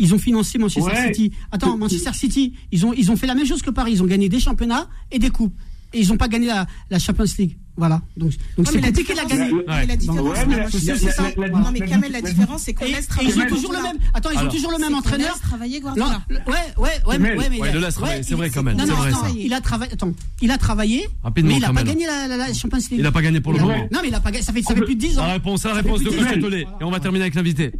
[0.00, 1.06] ils ont financé Manchester Ouais.
[1.14, 1.32] City.
[1.52, 3.92] Attends, Manchester City, ils ont, ils ont fait la même chose que Paris.
[3.92, 5.54] Ils ont gagné des championnats et des coupes.
[5.94, 7.56] Et ils n'ont pas gagné la, la Champions League.
[7.78, 8.02] Voilà.
[8.16, 9.52] Donc, donc Ouais, c'est mais la différence, gagner.
[9.68, 11.22] mais la différence, Ouais, mais la- c'est la- c'est la- ça.
[11.36, 13.42] la- la- Non, mais Kamel, la différence, c'est qu'on laisse et ils travailler.
[13.42, 13.96] ont toujours le même.
[14.14, 15.28] Attends, ils ont toujours le même entraîneur.
[15.32, 16.20] laisse travailler Guardiola.
[16.28, 18.50] ouais, ouais, ouais, mais, ouais, mais Ouais, il a- le laisse travailler, c'est il- vrai
[18.50, 19.92] quand même, Non, non, attends, il a travaillé.
[19.92, 20.12] Attends,
[20.42, 21.86] il a travaillé, Rapidement, mais il n'a pas Kamel.
[21.94, 22.88] gagné la, la- la Champions League.
[22.98, 23.88] Il n'a pas gagné pour le Il a- moment.
[23.92, 24.42] Non, mais il a pas gagné.
[24.42, 25.26] Ça fait, ça fait plus de 10 ans.
[25.26, 26.40] La réponse, la réponse de Coach 10 ans.
[26.40, 26.66] Tolé.
[26.80, 27.70] Et on va terminer avec l'invité.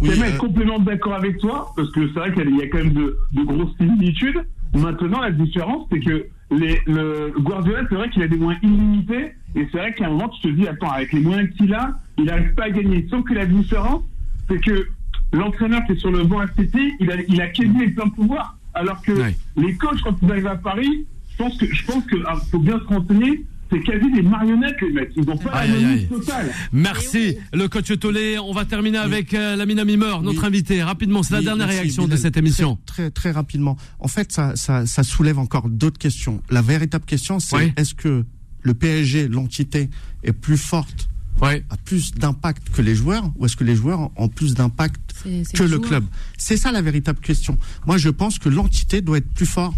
[0.00, 2.92] Oui, euh, complètement d'accord avec toi, parce que c'est vrai qu'il y a quand même
[2.94, 4.36] de, de grosses similitudes.
[4.74, 9.32] Maintenant, la différence, c'est que les, le Guardiola, c'est vrai qu'il a des moyens illimités,
[9.54, 11.98] et c'est vrai qu'à un moment, tu te dis, attends, avec les moyens qu'il a,
[12.16, 13.06] il n'arrive pas à gagner.
[13.10, 14.02] Sauf que la différence,
[14.48, 14.88] c'est que
[15.32, 18.56] l'entraîneur qui est sur le banc City, il a, il a quasi les plein pouvoir,
[18.74, 19.12] alors que
[19.56, 22.58] les coachs, quand ils arrivent à Paris, je pense que, je pense que, ah, faut
[22.58, 25.10] bien se renseigner, c'est quasi des marionnettes, les mecs.
[25.16, 26.50] Ils n'ont pas Aïe, la aïe, totale.
[26.72, 28.38] Merci, le coach Tolé.
[28.38, 30.46] On va terminer avec euh, Lamine Mimeur, notre Oui.
[30.46, 30.82] invité.
[30.82, 32.78] Rapidement, c'est la Oui, dernière merci, réaction de cette émission.
[32.86, 33.76] Très, très, très rapidement.
[33.98, 36.42] En fait, ça, ça, ça soulève encore d'autres questions.
[36.50, 37.72] La véritable question, c'est Oui.
[37.76, 38.24] est-ce que
[38.62, 39.90] le PSG, l'entité,
[40.24, 41.08] est plus forte,
[41.40, 41.64] Ouais.
[41.70, 45.44] a plus d'impact que les joueurs, ou est-ce que les joueurs ont plus d'impact C'est-
[45.44, 46.04] c'est que le club?
[46.36, 47.56] C'est ça la véritable question.
[47.86, 49.76] Moi, je pense que l'entité doit être plus forte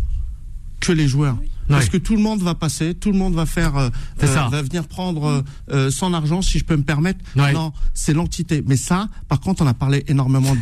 [0.80, 1.36] que les joueurs.
[1.70, 4.48] Parce que tout le monde va passer, tout le monde va faire, euh, ça.
[4.48, 7.20] va venir prendre euh, euh, son argent, si je peux me permettre.
[7.36, 8.62] Non, c'est l'entité.
[8.66, 10.54] Mais ça, par contre, on a parlé énormément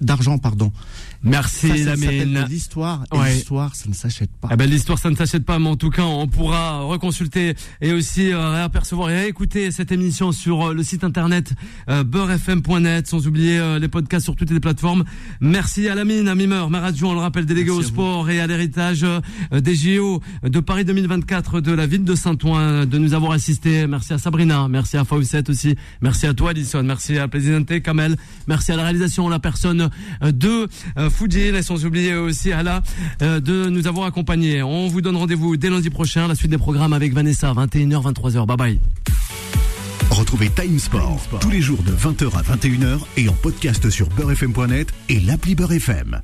[0.00, 0.72] d'argent, pardon.
[1.26, 2.44] Merci, Lamine.
[2.48, 3.04] l'histoire.
[3.10, 3.34] Ouais.
[3.34, 4.48] l'histoire, ça ne s'achète pas.
[4.52, 7.92] Eh ben, l'histoire, ça ne s'achète pas, mais en tout cas, on pourra reconsulter et
[7.92, 11.52] aussi euh, réapercevoir et réécouter cette émission sur euh, le site internet
[11.88, 15.04] euh, beurrefm.net, sans oublier euh, les podcasts sur toutes les plateformes.
[15.40, 18.38] Merci à Lamine, à Mimeur, maire adjoint, on le rappelle, délégué Merci au sport et
[18.38, 19.20] à l'héritage euh,
[19.60, 23.88] des JO de Paris 2024 de la ville de Saint-Ouen de nous avoir assisté.
[23.88, 28.16] Merci à Sabrina, merci à Fawcett aussi, merci à toi, Alison, merci à Présidente Kamel,
[28.46, 29.90] merci à la réalisation, la personne
[30.22, 30.68] de
[31.16, 32.82] Foudil, et sans oublier aussi à la
[33.22, 34.62] euh, de nous avoir accompagnés.
[34.62, 38.46] On vous donne rendez-vous dès lundi prochain, la suite des programmes avec Vanessa, 21h, 23h.
[38.46, 38.80] Bye bye.
[40.10, 44.88] Retrouvez Time Sport, tous les jours de 20h à 21h et en podcast sur beurrefm.net
[45.08, 46.20] et l'appli Beurrefm.